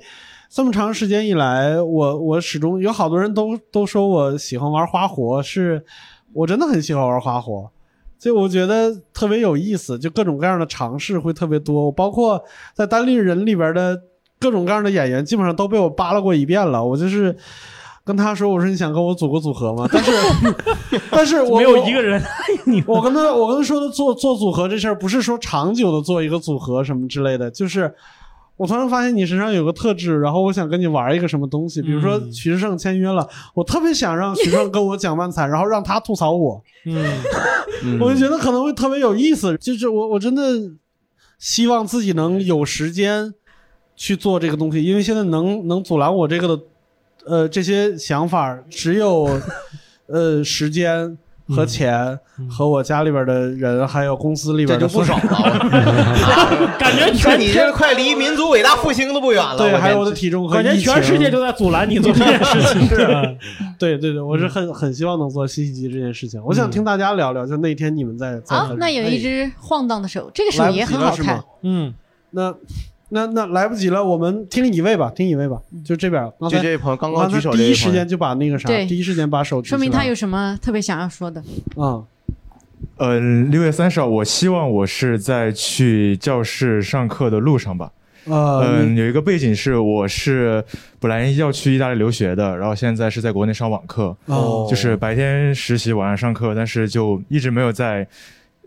[0.50, 5.86] 这么长时间以来，我我始终有好多人都都说我喜欢玩花活，是
[6.34, 7.72] 我真的很喜欢玩花活。
[8.22, 12.40] 就我觉得特别有意思，就各种各样的尝试会特别多，包括
[12.76, 14.00] 在单立人里边的
[14.40, 16.86] 各种各样的演员，基本上都被我扒拉过一遍了。
[16.86, 17.36] 我就是
[18.06, 19.90] 跟他说，我说你想跟我组个组合吗？
[19.92, 20.12] 但是，
[21.10, 22.22] 但是我没有一个人，
[22.66, 27.92] 你我跟他我跟他说的做做组合这事儿，不是说长久的做一个组合什么之类的，就是
[28.62, 36.94] 我突然发现你身上有个特质，然后我想跟你玩一个什么东西，比如说嗯徐志胜签约了，我特别想让徐志胜跟我讲漫才， 然后让他吐槽我，嗯，
[38.00, 39.58] 我就觉得可能会特别有意思。
[39.58, 40.44] 就是我我真的
[41.40, 43.34] 希望自己能有时间
[43.96, 46.64] 去做这个东西，因为现在能能阻拦我这个的，
[47.26, 49.42] 呃，这些想法只有
[50.06, 51.18] 呃时间
[51.56, 52.18] 和钱
[52.50, 55.60] 和我家里边的人，还有公司里边的这就不少了，
[56.80, 59.58] 感觉这全你这快离民族伟大复兴都不远了。
[59.58, 62.88] 对，还有我我的体重和感觉全世界都在阻拦你做这件事情。
[63.78, 66.42] 对对对，我是很很希望能做吸吸机这件事情。
[66.44, 71.44] 我想听大家聊聊，就那天你们在在啊很，那有一哎只晃荡的手，这个手也很好看。
[71.64, 71.94] 嗯，
[72.32, 72.54] 那
[73.14, 76.24] 那那来不及了，我们听一位吧，听一位吧，就这边。
[76.40, 81.44] 刚才就这位朋友刚刚举手第一时间就把那个啥，第一时间把手举起来说明他有什么特别想要说的。
[81.76, 82.06] 嗯，
[82.96, 87.92] 呃，六月三十号，我希望我是在去教室上课的路上吧。
[88.26, 90.64] 呃，嗯，你有一个背景是，我是
[91.00, 98.08] 本来要去意大利留学的，然后现在是在国内上网课，哦就是白天实习，晚上上课，但是就一直没有在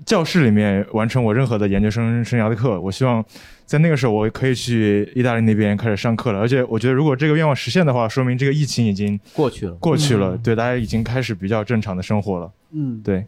[0.04, 2.80] 教室里面完成我任何的研究生生涯的课。
[2.80, 3.24] 我希望
[3.66, 6.39] 在那个时候，我可以去意大利那边开始上课了。
[6.39, 12.53] 而且我觉得，如果这个愿望实现的话，说明这个疫情已经过去了，过去了，嗯对，大家已经开始比较正常的生活了。
[12.73, 13.27] 嗯，对，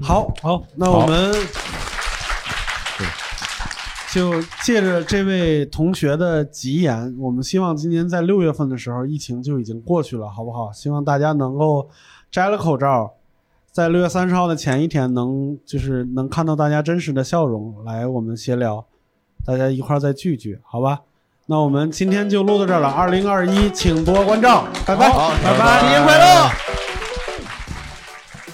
[0.00, 1.34] 好，好，那我们
[4.12, 10.70] 就借着这位同学的吉言，我们希望今年在六月份的时候，疫情就已经过去了，好不好？
[10.72, 11.88] 希望大家能够
[12.30, 13.14] 摘了口罩，
[13.70, 18.84] 在六月三十号的前一天能，就是能看到大家真实的笑容，来我们闲聊，
[19.44, 21.00] 大家一块儿再聚聚，好吧？
[21.46, 26.50] 那我们今天就录到这儿了，二零二一，请多关照，拜拜，好拜拜，新年快乐！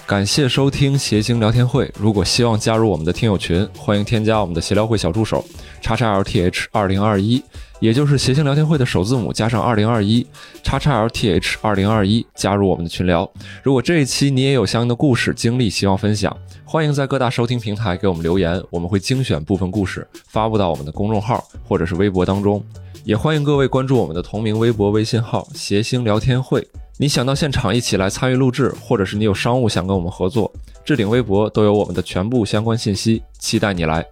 [0.07, 1.91] 感谢收听谐星聊天会。
[1.99, 5.45] 如果希望加入我们的听友群，欢迎添加我们的协聊会小助手
[5.79, 7.43] 叉叉 LTH 二零二一，
[7.79, 10.25] 也就是谐星聊天会的首字母加上二零二一
[10.63, 13.31] 叉叉 LTH 二零二一，加入我们的群聊。
[13.61, 16.35] 如果这一期你也有相应的故事经历，希望分享，
[16.71, 22.63] 欢迎在各大收听平台给我们留言，我们会精选部分故事发布到我们的公众号或者是微博当中。
[23.03, 26.63] 也欢迎各位关注我们的同名微博、微信号“谐星聊天会”。
[26.99, 30.53] 你想到现场一起来参与录制，或者是你有商务想跟我们合作，
[30.85, 34.05] 置顶微博都有我们的全部相关信息，期待你来。